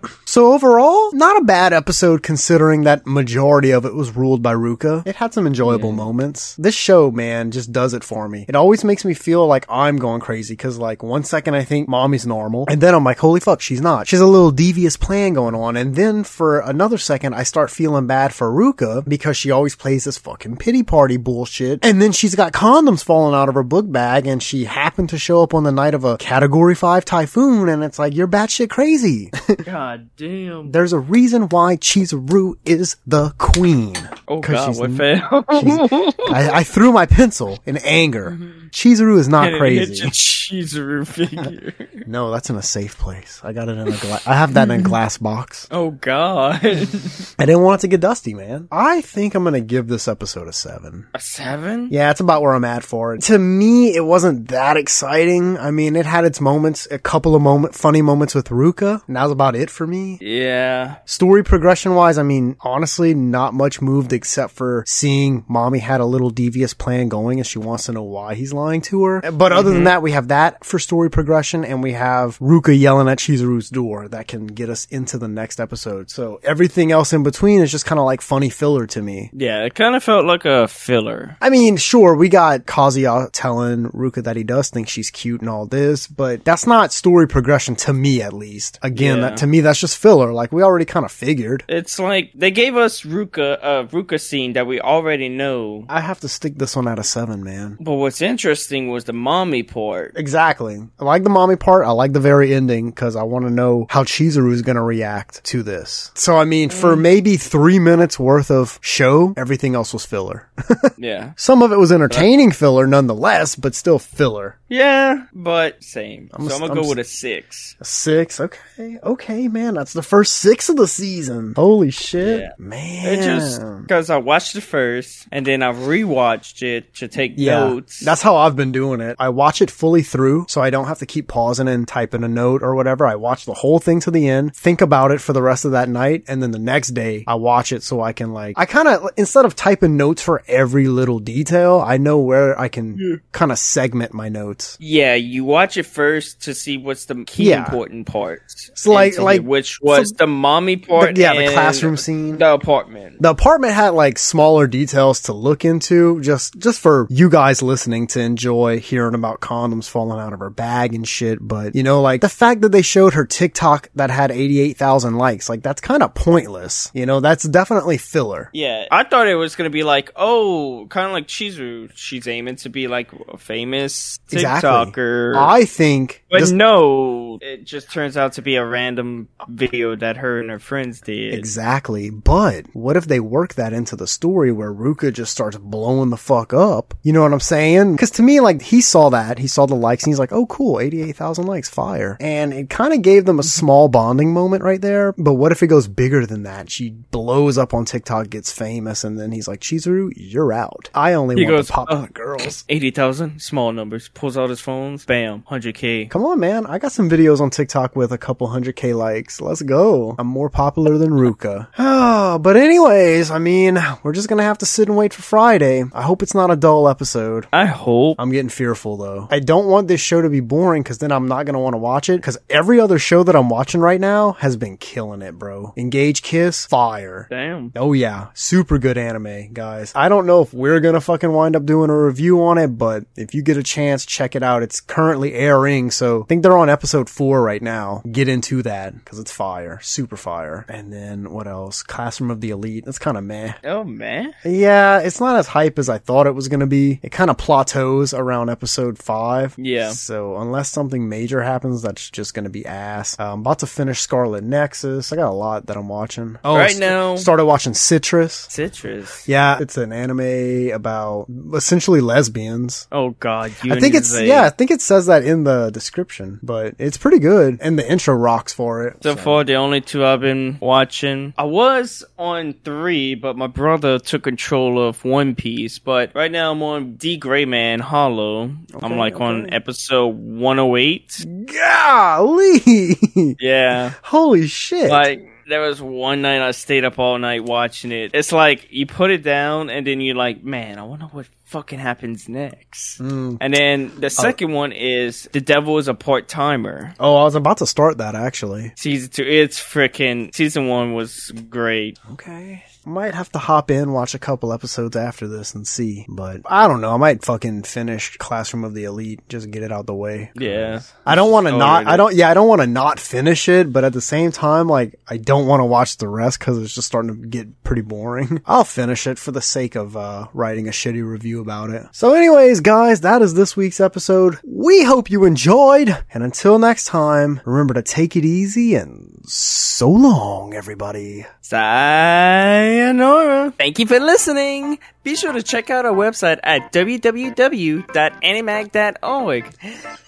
So 0.38 0.52
overall, 0.52 1.10
not 1.14 1.36
a 1.36 1.44
bad 1.44 1.72
episode 1.72 2.22
considering 2.22 2.84
that 2.84 3.04
majority 3.04 3.72
of 3.72 3.84
it 3.84 3.92
was 3.92 4.14
ruled 4.14 4.40
by 4.40 4.54
Ruka. 4.54 5.04
It 5.04 5.16
had 5.16 5.34
some 5.34 5.48
enjoyable 5.48 5.90
moments. 5.90 6.54
This 6.54 6.76
show, 6.76 7.10
man, 7.10 7.50
just 7.50 7.72
does 7.72 7.92
it 7.92 8.04
for 8.04 8.28
me. 8.28 8.44
It 8.48 8.54
always 8.54 8.84
makes 8.84 9.04
me 9.04 9.14
feel 9.14 9.48
like 9.48 9.66
I'm 9.68 9.96
going 9.96 10.20
crazy 10.20 10.52
because 10.52 10.78
like 10.78 11.02
one 11.02 11.24
second 11.24 11.54
I 11.56 11.64
think 11.64 11.88
Mami's 11.88 12.24
normal 12.24 12.66
and 12.68 12.80
then 12.80 12.94
I'm 12.94 13.02
like, 13.02 13.18
holy 13.18 13.40
fuck, 13.40 13.60
she's 13.60 13.80
not. 13.80 14.06
She 14.06 14.14
has 14.14 14.20
a 14.20 14.26
little 14.28 14.52
devious 14.52 14.96
plan 14.96 15.32
going 15.32 15.56
on. 15.56 15.76
And 15.76 15.96
then 15.96 16.22
for 16.22 16.60
another 16.60 16.98
second, 16.98 17.34
I 17.34 17.42
start 17.42 17.68
feeling 17.68 18.06
bad 18.06 18.32
for 18.32 18.48
Ruka 18.48 19.08
because 19.08 19.36
she 19.36 19.50
always 19.50 19.74
plays 19.74 20.04
this 20.04 20.18
fucking 20.18 20.58
pity 20.58 20.84
party 20.84 21.16
bullshit. 21.16 21.84
And 21.84 22.00
then 22.00 22.12
she's 22.12 22.36
got 22.36 22.52
condoms 22.52 23.02
falling 23.02 23.34
out 23.34 23.48
of 23.48 23.56
her 23.56 23.64
book 23.64 23.90
bag 23.90 24.28
and 24.28 24.40
she 24.40 24.66
happened 24.66 25.08
to 25.08 25.18
show 25.18 25.42
up 25.42 25.52
on 25.52 25.64
the 25.64 25.72
night 25.72 25.94
of 25.94 26.04
a 26.04 26.16
category 26.16 26.76
five 26.76 27.04
typhoon. 27.04 27.68
And 27.68 27.82
it's 27.82 27.98
like, 27.98 28.14
you're 28.14 28.28
batshit 28.28 28.70
crazy. 28.70 29.32
God 29.64 30.10
damn. 30.16 30.27
There's 30.70 30.92
a 30.92 30.98
reason 30.98 31.48
why 31.48 31.76
Chizuru 31.76 32.54
is 32.64 32.96
the 33.06 33.30
queen. 33.38 33.96
Oh 34.26 34.40
god, 34.40 34.66
she's 34.66 34.78
what 34.80 34.92
fell? 34.92 35.44
I, 35.48 36.50
I 36.54 36.62
threw 36.62 36.92
my 36.92 37.06
pencil 37.06 37.58
in 37.64 37.78
anger. 37.78 38.32
Mm-hmm. 38.32 38.68
Chizuru 38.68 39.18
is 39.18 39.28
not 39.28 39.48
And 39.48 39.58
crazy. 39.58 40.04
Chizuru 40.04 41.06
figure. 41.06 41.74
No, 42.06 42.30
that's 42.30 42.50
in 42.50 42.56
a 42.56 42.62
safe 42.62 42.98
place. 42.98 43.40
I 43.42 43.52
got 43.52 43.68
it 43.68 43.78
in 43.78 43.88
a 43.88 43.96
glass. 43.96 44.26
I 44.26 44.34
have 44.34 44.54
that 44.54 44.70
in 44.70 44.80
a 44.80 44.82
glass 44.82 45.18
box. 45.18 45.66
oh 45.70 45.92
god. 45.92 46.60
I 46.62 47.46
didn't 47.46 47.62
want 47.62 47.80
it 47.80 47.82
to 47.82 47.88
get 47.88 48.00
dusty, 48.00 48.34
man. 48.34 48.68
I 48.70 49.00
think 49.00 49.34
I'm 49.34 49.44
gonna 49.44 49.60
give 49.60 49.88
this 49.88 50.08
episode 50.08 50.48
a 50.48 50.52
seven. 50.52 51.06
A 51.14 51.20
seven? 51.20 51.88
Yeah, 51.90 52.10
it's 52.10 52.20
about 52.20 52.42
where 52.42 52.52
I'm 52.54 52.64
at 52.64 52.84
for 52.84 53.14
it. 53.14 53.22
To 53.22 53.38
me, 53.38 53.94
it 53.94 54.04
wasn't 54.04 54.48
that 54.48 54.76
exciting. 54.76 55.56
I 55.58 55.70
mean, 55.70 55.96
it 55.96 56.06
had 56.06 56.24
its 56.24 56.40
moments, 56.40 56.86
a 56.90 56.98
couple 56.98 57.34
of 57.34 57.42
moment, 57.42 57.74
funny 57.74 58.02
moments 58.02 58.34
with 58.34 58.48
Ruka, 58.48 59.02
and 59.06 59.16
that 59.16 59.22
was 59.22 59.32
about 59.32 59.56
it 59.56 59.70
for 59.70 59.86
me. 59.86 60.07
Yeah. 60.20 60.96
Story 61.04 61.44
progression 61.44 61.94
wise, 61.94 62.16
I 62.18 62.22
mean, 62.22 62.56
honestly, 62.60 63.14
not 63.14 63.54
much 63.54 63.80
moved 63.82 64.12
except 64.12 64.54
for 64.54 64.84
seeing 64.86 65.42
Mami 65.44 65.80
had 65.80 66.00
a 66.00 66.06
little 66.06 66.30
devious 66.30 66.74
plan 66.74 67.08
going 67.08 67.38
and 67.38 67.46
she 67.46 67.58
wants 67.58 67.84
to 67.86 67.92
know 67.92 68.02
why 68.02 68.34
he's 68.34 68.52
lying 68.52 68.80
to 68.82 69.04
her. 69.04 69.32
But 69.32 69.52
other 69.52 69.70
than 69.70 69.78
mm-hmm. 69.78 69.84
that, 69.84 70.02
we 70.02 70.12
have 70.12 70.28
that 70.28 70.64
for 70.64 70.78
story 70.78 71.10
progression 71.10 71.64
and 71.64 71.82
we 71.82 71.92
have 71.92 72.38
Ruka 72.38 72.78
yelling 72.78 73.08
at 73.08 73.18
Chizuru's 73.18 73.70
door 73.70 74.08
that 74.08 74.28
can 74.28 74.46
get 74.46 74.70
us 74.70 74.86
into 74.86 75.18
the 75.18 75.28
next 75.28 75.60
episode. 75.60 76.10
So 76.10 76.40
everything 76.42 76.92
else 76.92 77.12
in 77.12 77.22
between 77.22 77.60
is 77.60 77.70
just 77.70 77.86
kind 77.86 77.98
of 77.98 78.04
like 78.04 78.20
funny 78.20 78.50
filler 78.50 78.86
to 78.88 79.02
me. 79.02 79.30
Yeah, 79.32 79.64
it 79.64 79.74
kind 79.74 79.94
of 79.94 80.02
felt 80.02 80.24
like 80.24 80.44
a 80.44 80.68
filler. 80.68 81.36
I 81.40 81.50
mean, 81.50 81.76
sure, 81.76 82.14
we 82.14 82.28
got 82.28 82.64
Kazuya 82.66 83.30
telling 83.32 83.84
Ruka 83.90 84.22
that 84.24 84.36
he 84.36 84.44
does 84.44 84.70
think 84.70 84.88
she's 84.88 85.10
cute 85.10 85.40
and 85.40 85.50
all 85.50 85.66
this, 85.66 86.06
but 86.06 86.44
that's 86.44 86.66
not 86.66 86.92
story 86.92 87.26
progression 87.26 87.76
to 87.76 87.92
me, 87.92 88.22
at 88.22 88.32
least. 88.32 88.78
Again, 88.82 89.16
Yeah. 89.18 89.22
that 89.22 89.36
to 89.38 89.46
me, 89.46 89.60
that's 89.60 89.80
just 89.80 89.97
filler. 89.98 90.32
Like 90.32 90.52
we 90.52 90.62
already 90.62 90.84
kind 90.84 91.04
of 91.04 91.12
figured. 91.12 91.64
It's 91.68 91.98
like 91.98 92.32
they 92.34 92.50
gave 92.50 92.76
us 92.76 93.02
Ruka 93.02 93.58
a 93.62 93.84
Ruka 93.86 94.20
scene 94.20 94.54
that 94.54 94.66
we 94.66 94.80
already 94.80 95.28
know. 95.28 95.84
I 95.88 96.00
have 96.00 96.20
to 96.20 96.28
stick 96.28 96.56
this 96.56 96.76
one 96.76 96.88
out 96.88 96.98
of 96.98 97.06
seven, 97.06 97.42
man. 97.44 97.76
But 97.80 97.94
what's 97.94 98.22
interesting 98.22 98.88
was 98.88 99.04
the 99.04 99.12
Mami 99.12 99.66
part. 99.66 100.12
Exactly. 100.16 100.78
I 100.98 101.04
like 101.04 101.24
the 101.24 101.30
Mami 101.30 101.58
part. 101.58 101.84
I 101.86 101.90
like 101.90 102.12
the 102.12 102.20
very 102.20 102.54
ending 102.54 102.90
because 102.90 103.16
I 103.16 103.24
want 103.24 103.44
to 103.44 103.50
know 103.50 103.86
how 103.90 104.04
Chizuru 104.04 104.52
is 104.52 104.62
going 104.62 104.76
to 104.76 104.82
react 104.82 105.42
to 105.44 105.62
this. 105.62 106.10
So, 106.14 106.36
I 106.36 106.44
mean, 106.44 106.70
for 106.70 106.94
mm. 106.96 107.00
maybe 107.00 107.36
three 107.36 107.78
minutes 107.78 108.18
worth 108.18 108.50
of 108.50 108.78
show, 108.82 109.34
everything 109.36 109.74
else 109.74 109.92
was 109.92 110.06
filler. 110.06 110.48
Yeah. 110.96 111.32
Some 111.36 111.62
of 111.62 111.70
it 111.70 111.76
was 111.78 111.92
entertaining 111.92 112.50
filler 112.50 112.86
nonetheless, 112.86 113.54
but 113.54 113.74
still 113.76 114.00
filler. 114.00 114.58
Yeah, 114.68 115.26
but 115.32 115.82
same. 115.82 116.28
I'm 116.32 116.48
so 116.48 116.50
a- 116.50 116.54
I'm 116.54 116.60
gonna 116.60 116.72
I'm 116.72 116.76
go 116.78 116.82
s- 116.82 116.88
with 116.88 116.98
a 116.98 117.04
six. 117.04 117.76
A 117.80 117.84
six. 117.84 118.40
Okay. 118.40 118.98
Okay, 119.02 119.48
man. 119.48 119.78
That's 119.88 119.94
the 119.94 120.02
first 120.02 120.34
six 120.34 120.68
of 120.68 120.76
the 120.76 120.86
season. 120.86 121.54
Holy 121.56 121.90
shit. 121.90 122.40
Yeah. 122.40 122.50
Man. 122.58 123.06
It 123.06 123.22
just 123.22 123.62
because 123.80 124.10
I 124.10 124.18
watched 124.18 124.54
it 124.54 124.60
first 124.60 125.26
and 125.32 125.46
then 125.46 125.62
I 125.62 125.72
rewatched 125.72 126.62
it 126.62 126.92
to 126.96 127.08
take 127.08 127.32
Yeah, 127.36 127.60
notes. 127.60 128.00
that's 128.00 128.20
how 128.20 128.36
I've 128.36 128.54
been 128.54 128.70
doing 128.70 129.00
it. 129.00 129.16
I 129.18 129.30
watch 129.30 129.62
it 129.62 129.70
fully 129.70 130.02
through, 130.02 130.44
so 130.50 130.60
I 130.60 130.68
don't 130.68 130.88
have 130.88 130.98
to 130.98 131.06
keep 131.06 131.26
pausing 131.26 131.68
and 131.68 131.88
typing 131.88 132.22
a 132.22 132.28
note 132.28 132.62
or 132.62 132.74
whatever. 132.74 133.06
I 133.06 133.14
watch 133.14 133.46
the 133.46 133.54
whole 133.54 133.78
thing 133.78 133.98
to 134.00 134.10
the 134.10 134.28
end, 134.28 134.54
think 134.54 134.82
about 134.82 135.10
it 135.10 135.22
for 135.22 135.32
the 135.32 135.40
rest 135.40 135.64
of 135.64 135.70
that 135.72 135.88
night, 135.88 136.24
and 136.28 136.42
then 136.42 136.50
the 136.50 136.58
next 136.58 136.88
day 136.88 137.24
I 137.26 137.36
watch 137.36 137.72
it 137.72 137.82
so 137.82 138.02
I 138.02 138.12
can 138.12 138.34
like, 138.34 138.58
I 138.58 138.66
kind 138.66 138.88
of, 138.88 139.08
instead 139.16 139.46
of 139.46 139.56
typing 139.56 139.96
notes 139.96 140.20
for 140.20 140.42
every 140.48 140.86
little 140.88 141.18
detail, 141.18 141.80
I 141.82 141.96
know 141.96 142.18
where 142.18 142.60
I 142.60 142.68
can 142.68 143.22
kind 143.32 143.50
of 143.52 143.58
segment 143.58 144.12
my 144.12 144.28
notes. 144.28 144.76
yeah, 144.80 145.14
you 145.14 145.44
watch 145.46 145.78
it 145.78 145.86
first 145.86 146.42
to 146.42 146.52
see 146.54 146.76
what's 146.76 147.06
the 147.06 147.24
key 147.24 147.48
Yeah. 147.48 147.64
important 147.64 148.06
parts. 148.06 148.70
So, 148.74 148.92
like- 148.92 149.18
like, 149.18 149.40
get 149.40 149.44
which 149.80 149.98
was 150.00 150.08
so- 150.10 150.14
the 150.18 150.26
Mami 150.26 150.86
part. 150.86 151.14
The- 151.14 151.20
yeah, 151.22 151.34
the 151.34 151.52
classroom 151.52 151.96
scene. 151.96 152.38
the 152.38 152.52
apartment. 152.52 153.20
The 153.22 153.30
apartment 153.30 153.74
had 153.74 153.90
like 153.90 154.18
smaller 154.18 154.66
details 154.66 155.20
to 155.22 155.32
look 155.32 155.64
into, 155.64 156.20
just 156.20 156.58
just 156.58 156.80
for 156.80 157.06
you 157.10 157.28
guys 157.30 157.62
listening 157.62 158.06
to 158.08 158.20
enjoy 158.20 158.78
hearing 158.80 159.14
about 159.14 159.40
condoms 159.40 159.88
falling 159.88 160.20
out 160.20 160.32
of 160.32 160.40
her 160.40 160.50
bag 160.50 160.94
and 160.94 161.06
shit. 161.06 161.38
But 161.40 161.74
you 161.74 161.82
know, 161.82 162.00
like 162.02 162.20
the 162.20 162.28
fact 162.28 162.60
that 162.62 162.72
they 162.72 162.82
showed 162.82 163.14
her 163.14 163.24
TikTok 163.24 163.88
that 163.94 164.10
had 164.10 164.30
eighty 164.30 164.60
eight 164.60 164.76
thousand 164.76 165.16
likes, 165.16 165.48
like 165.48 165.62
that's 165.62 165.80
kind 165.80 166.02
of 166.02 166.14
pointless. 166.14 166.90
You 166.94 167.06
know, 167.06 167.20
that's 167.20 167.44
definitely 167.44 167.98
filler. 167.98 168.50
Yeah, 168.52 168.86
I 168.90 169.04
thought 169.04 169.26
it 169.28 169.34
was 169.36 169.56
gonna 169.56 169.70
be 169.70 169.82
like, 169.82 170.10
oh, 170.16 170.86
kind 170.90 171.06
of 171.06 171.12
like 171.12 171.26
Chizuru. 171.26 171.90
She's 171.94 172.26
aiming 172.28 172.56
to 172.56 172.68
be 172.68 172.86
like 172.88 173.10
a 173.28 173.36
famous 173.38 174.18
Exactly. 174.30 174.68
TikToker. 174.70 175.36
I 175.36 175.64
think 175.64 176.24
but 176.30 176.40
this- 176.40 176.50
no, 176.50 177.38
it 177.40 177.64
just 177.64 177.90
turns 177.90 178.16
out 178.16 178.32
to 178.34 178.42
be 178.42 178.56
a 178.56 178.64
random 178.64 179.28
video 179.48 179.94
that 179.96 180.16
her 180.18 180.40
and 180.40 180.50
her 180.50 180.58
friends 180.58 181.00
did. 181.00 181.34
Exactly. 181.34 182.10
But 182.10 182.66
what 182.74 182.96
if 182.96 183.06
they 183.06 183.20
work 183.20 183.54
that 183.54 183.72
into 183.72 183.96
the 183.96 184.06
story 184.06 184.52
where 184.52 184.72
Ruka 184.72 185.12
just 185.12 185.32
starts 185.32 185.56
blowing 185.56 186.10
the 186.10 186.16
fuck 186.16 186.52
up? 186.52 186.94
You 187.02 187.12
know 187.12 187.22
what 187.22 187.32
I'm 187.32 187.40
saying? 187.40 187.96
Cause 187.96 188.10
to 188.12 188.22
me, 188.22 188.40
like, 188.40 188.62
he 188.62 188.80
saw 188.80 189.08
that. 189.10 189.38
He 189.38 189.46
saw 189.46 189.66
the 189.66 189.74
likes 189.74 190.04
and 190.04 190.10
he's 190.12 190.18
like, 190.18 190.32
oh, 190.32 190.46
cool. 190.46 190.80
88,000 190.80 191.46
likes. 191.46 191.68
Fire. 191.68 192.16
And 192.20 192.52
it 192.52 192.70
kind 192.70 192.92
of 192.92 193.02
gave 193.02 193.24
them 193.24 193.38
a 193.38 193.42
small 193.44 193.88
bonding 193.88 194.32
moment 194.32 194.62
right 194.62 194.80
there. 194.80 195.12
But 195.18 195.34
what 195.34 195.52
if 195.52 195.62
it 195.62 195.66
goes 195.68 195.88
bigger 195.88 196.26
than 196.26 196.42
that? 196.44 196.70
She 196.70 196.90
blows 196.90 197.58
up 197.58 197.74
on 197.74 197.84
TikTok, 197.84 198.30
gets 198.30 198.52
famous, 198.52 199.04
and 199.04 199.18
then 199.18 199.32
he's 199.32 199.46
like, 199.48 199.60
Chizuru, 199.60 200.10
you're 200.16 200.52
out. 200.52 200.90
I 200.94 201.12
only 201.14 201.36
He 201.36 201.44
want 201.44 201.56
goes, 201.56 201.66
to 201.68 201.72
pop 201.72 201.88
the 201.88 202.08
girls. 202.12 202.64
Eighty 202.68 202.90
thousand, 202.90 203.40
small 203.40 203.72
numbers. 203.72 204.08
Pulls 204.08 204.36
out 204.36 204.50
his 204.50 204.60
phones, 204.60 205.04
bam, 205.04 205.44
hundred 205.46 205.74
k. 205.74 206.06
Come 206.18 206.26
on, 206.26 206.40
man. 206.40 206.66
I 206.66 206.78
got 206.78 206.90
some 206.90 207.08
videos 207.08 207.38
on 207.38 207.48
TikTok 207.48 207.94
with 207.94 208.10
a 208.10 208.18
couple 208.18 208.48
hundred 208.48 208.74
K 208.74 208.92
likes. 208.92 209.40
Let's 209.40 209.62
go. 209.62 210.16
I'm 210.18 210.26
more 210.26 210.50
popular 210.50 210.98
than 210.98 211.10
Ruka. 211.10 211.68
Oh, 211.78 212.38
but 212.42 212.56
anyways, 212.56 213.30
I 213.30 213.38
mean, 213.38 213.78
we're 214.02 214.14
just 214.14 214.28
gonna 214.28 214.42
have 214.42 214.58
to 214.58 214.66
sit 214.66 214.88
and 214.88 214.96
wait 214.96 215.14
for 215.14 215.22
Friday. 215.22 215.84
I 215.92 216.02
hope 216.02 216.24
it's 216.24 216.34
not 216.34 216.50
a 216.50 216.56
dull 216.56 216.88
episode. 216.88 217.46
I 217.52 217.66
hope. 217.66 218.16
I'm 218.18 218.32
getting 218.32 218.48
fearful 218.48 218.96
though. 218.96 219.28
I 219.30 219.38
don't 219.38 219.68
want 219.68 219.86
this 219.86 220.00
show 220.00 220.20
to 220.20 220.28
be 220.28 220.40
boring 220.40 220.82
because 220.82 220.98
then 220.98 221.12
I'm 221.12 221.28
not 221.28 221.46
gonna 221.46 221.60
want 221.60 221.74
to 221.74 221.78
watch 221.78 222.08
it. 222.08 222.16
Because 222.16 222.36
every 222.50 222.80
other 222.80 222.98
show 222.98 223.22
that 223.22 223.36
I'm 223.36 223.48
watching 223.48 223.80
right 223.80 224.00
now 224.00 224.32
has 224.40 224.56
been 224.56 224.76
killing 224.76 225.22
it, 225.22 225.38
bro. 225.38 225.72
Engage 225.76 226.22
Kiss, 226.22 226.66
fire. 226.66 227.28
Damn. 227.30 227.70
Oh 227.76 227.92
yeah, 227.92 228.30
super 228.34 228.78
good 228.78 228.98
anime, 228.98 229.52
guys. 229.52 229.92
I 229.94 230.08
don't 230.08 230.26
know 230.26 230.42
if 230.42 230.52
we're 230.52 230.80
gonna 230.80 231.00
fucking 231.00 231.30
wind 231.30 231.54
up 231.54 231.64
doing 231.64 231.90
a 231.90 231.96
review 231.96 232.42
on 232.42 232.58
it, 232.58 232.76
but 232.76 233.04
if 233.14 233.34
you 233.34 233.42
get 233.42 233.56
a 233.56 233.62
chance, 233.62 234.04
check 234.04 234.34
it 234.34 234.42
out. 234.42 234.64
It's 234.64 234.80
currently 234.80 235.34
airing, 235.34 235.92
so 235.92 236.07
I 236.22 236.26
think 236.26 236.42
they're 236.42 236.56
on 236.58 236.68
episode 236.70 237.08
four 237.08 237.42
right 237.42 237.62
now. 237.62 238.02
Get 238.10 238.28
into 238.28 238.62
that 238.62 238.94
because 238.96 239.18
it's 239.18 239.32
fire, 239.32 239.78
super 239.82 240.16
fire. 240.16 240.64
And 240.68 240.92
then 240.92 241.30
what 241.32 241.46
else? 241.46 241.82
Classroom 241.82 242.30
of 242.30 242.40
the 242.40 242.50
Elite. 242.50 242.84
That's 242.84 242.98
kind 242.98 243.16
of 243.16 243.24
meh. 243.24 243.52
Oh 243.64 243.84
man. 243.84 244.34
Yeah, 244.44 245.00
it's 245.00 245.20
not 245.20 245.36
as 245.36 245.46
hype 245.48 245.78
as 245.78 245.88
I 245.88 245.98
thought 245.98 246.26
it 246.26 246.34
was 246.34 246.48
gonna 246.48 246.66
be. 246.66 247.00
It 247.02 247.10
kind 247.12 247.30
of 247.30 247.36
plateaus 247.38 248.12
around 248.14 248.50
episode 248.50 248.98
five. 248.98 249.54
Yeah. 249.58 249.90
So 249.90 250.36
unless 250.38 250.68
something 250.70 251.08
major 251.08 251.42
happens, 251.42 251.82
that's 251.82 252.10
just 252.10 252.34
gonna 252.34 252.50
be 252.50 252.64
ass. 252.66 253.16
Uh, 253.18 253.32
I'm 253.32 253.40
about 253.40 253.58
to 253.60 253.66
finish 253.66 254.00
Scarlet 254.00 254.44
Nexus. 254.44 255.12
I 255.12 255.16
got 255.16 255.30
a 255.30 255.34
lot 255.34 255.66
that 255.66 255.76
I'm 255.76 255.88
watching. 255.88 256.38
Oh, 256.44 256.56
Right 256.56 256.70
st- 256.70 256.80
now- 256.80 257.16
started 257.16 257.44
watching 257.44 257.74
Citrus. 257.74 258.46
Citrus. 258.50 259.26
Yeah, 259.28 259.58
it's 259.60 259.76
an 259.76 259.92
anime 259.92 260.70
about 260.72 261.26
essentially 261.54 262.00
lesbians. 262.00 262.86
Oh 262.92 263.10
god. 263.10 263.52
You 263.62 263.74
I 263.74 263.80
think 263.80 263.94
it's 263.94 264.18
yeah, 264.20 264.42
I 264.44 264.50
think 264.50 264.70
it 264.70 264.80
says 264.80 265.06
that 265.06 265.24
in 265.24 265.44
the 265.44 265.70
description, 265.70 265.97
but 266.42 266.74
it's 266.78 266.96
pretty 266.98 267.18
good, 267.18 267.58
and 267.60 267.78
the 267.78 267.90
intro 267.90 268.14
rocks 268.14 268.52
for 268.52 268.86
it. 268.86 269.02
So 269.02 269.16
far, 269.16 269.44
the 269.44 269.54
only 269.54 269.80
two 269.80 270.04
I've 270.04 270.20
been 270.20 270.58
watching. 270.60 271.34
I 271.38 271.44
was 271.44 272.04
on 272.18 272.54
three, 272.64 273.14
but 273.14 273.36
my 273.36 273.46
brother 273.46 273.98
took 273.98 274.22
control 274.24 274.80
of 274.86 275.04
One 275.04 275.34
Piece. 275.34 275.78
But 275.78 276.14
right 276.14 276.30
now, 276.30 276.52
I'm 276.52 276.62
on 276.62 276.94
D 276.96 277.16
Gray 277.16 277.44
Man 277.44 277.80
Hallow. 277.80 278.50
I'm 278.80 278.96
like 278.96 279.20
on 279.20 279.52
episode 279.52 280.08
108. 280.16 281.26
Golly, 281.46 283.36
Yeah. 283.40 283.94
holy 284.02 284.46
shit! 284.46 284.90
Like, 284.90 285.28
there 285.48 285.60
was 285.62 285.80
one 285.80 286.22
night 286.22 286.46
I 286.46 286.50
stayed 286.50 286.84
up 286.84 286.98
all 286.98 287.18
night 287.18 287.42
watching 287.44 287.90
it. 287.92 288.10
It's 288.14 288.32
like 288.32 288.68
you 288.70 288.86
put 288.86 289.10
it 289.10 289.22
down 289.22 289.70
and 289.70 289.86
then 289.86 290.00
you're 290.00 290.14
like, 290.14 290.44
man, 290.44 290.78
I 290.78 290.82
wonder 290.82 291.06
what 291.06 291.26
fucking 291.48 291.78
happens 291.78 292.28
next. 292.28 293.00
Mm. 293.00 293.38
And 293.40 293.54
then 293.54 294.00
the 294.00 294.10
second 294.10 294.52
one 294.52 294.72
is 294.72 295.28
The 295.32 295.40
Devil 295.40 295.78
is 295.78 295.88
a 295.88 295.94
Part 295.94 296.28
Timer. 296.28 296.94
Oh, 297.00 297.16
I 297.16 297.24
was 297.24 297.34
about 297.34 297.58
to 297.58 297.66
start 297.66 297.98
that 297.98 298.14
actually. 298.14 298.72
Season 298.76 299.10
two, 299.10 299.24
it's 299.24 299.58
freaking. 299.58 300.34
Season 300.34 300.68
one 300.68 300.94
was 300.94 301.30
great. 301.48 301.98
Okay. 302.12 302.64
Might 302.84 303.14
have 303.14 303.30
to 303.32 303.38
hop 303.38 303.70
in, 303.70 303.92
watch 303.92 304.14
a 304.14 304.18
couple 304.18 304.52
episodes 304.52 304.96
after 304.96 305.26
this 305.28 305.54
and 305.54 305.66
see. 305.66 306.06
But 306.08 306.40
I 306.46 306.66
don't 306.68 306.80
know. 306.80 306.94
I 306.94 306.96
might 306.96 307.22
fucking 307.24 307.64
finish 307.64 308.16
Classroom 308.16 308.64
of 308.64 308.72
the 308.72 308.84
Elite, 308.84 309.20
just 309.28 309.50
get 309.50 309.62
it 309.62 309.72
out 309.72 309.86
the 309.86 309.94
way. 309.94 310.30
Yeah. 310.34 310.80
I 311.04 311.14
don't 311.14 311.30
want 311.30 311.46
to 311.48 311.52
Oh, 311.52 311.58
not? 311.58 311.86
I 311.86 311.96
don't, 311.98 312.14
yeah, 312.14 312.30
I 312.30 312.34
don't 312.34 312.48
want 312.48 312.60
to 312.62 312.66
not 312.66 312.98
finish 313.00 313.48
it, 313.48 313.72
but 313.72 313.84
at 313.84 313.92
the 313.92 314.00
same 314.00 314.32
time, 314.32 314.68
like, 314.68 314.98
I 315.08 315.16
don't 315.18 315.46
want 315.46 315.60
to 315.60 315.64
watch 315.66 315.96
the 315.98 316.08
rest 316.08 316.38
because 316.38 316.58
it's 316.62 316.74
just 316.74 316.86
starting 316.86 317.20
to 317.22 317.26
get 317.28 317.62
pretty 317.62 317.82
boring. 317.82 318.40
I'll 318.46 318.64
finish 318.64 319.06
it 319.06 319.18
for 319.18 319.32
the 319.32 319.42
sake 319.42 319.74
of, 319.74 319.96
uh, 319.96 320.28
writing 320.32 320.66
a 320.68 320.70
shitty 320.70 321.06
review 321.06 321.37
about 321.40 321.70
it. 321.70 321.86
So 321.92 322.14
anyways, 322.14 322.60
guys, 322.60 323.00
that 323.02 323.22
is 323.22 323.34
this 323.34 323.56
week's 323.56 323.80
episode. 323.80 324.38
We 324.44 324.84
hope 324.84 325.10
you 325.10 325.24
enjoyed. 325.24 325.96
And 326.12 326.22
until 326.22 326.58
next 326.58 326.84
time, 326.86 327.40
remember 327.44 327.74
to 327.74 327.82
take 327.82 328.16
it 328.16 328.24
easy 328.24 328.74
and 328.74 329.22
so 329.26 329.88
long, 329.88 330.54
everybody. 330.54 331.26
Sayonara. 331.40 333.52
Thank 333.52 333.78
you 333.78 333.86
for 333.86 333.98
listening. 334.00 334.78
Be 335.02 335.16
sure 335.16 335.32
to 335.32 335.42
check 335.42 335.70
out 335.70 335.86
our 335.86 335.94
website 335.94 336.40
at 336.42 336.72
www.animag.org. 336.72 339.54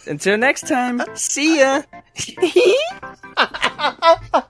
Until 0.07 0.39
next 0.39 0.69
time, 0.69 1.03
see 1.15 1.61
ya. 1.61 1.83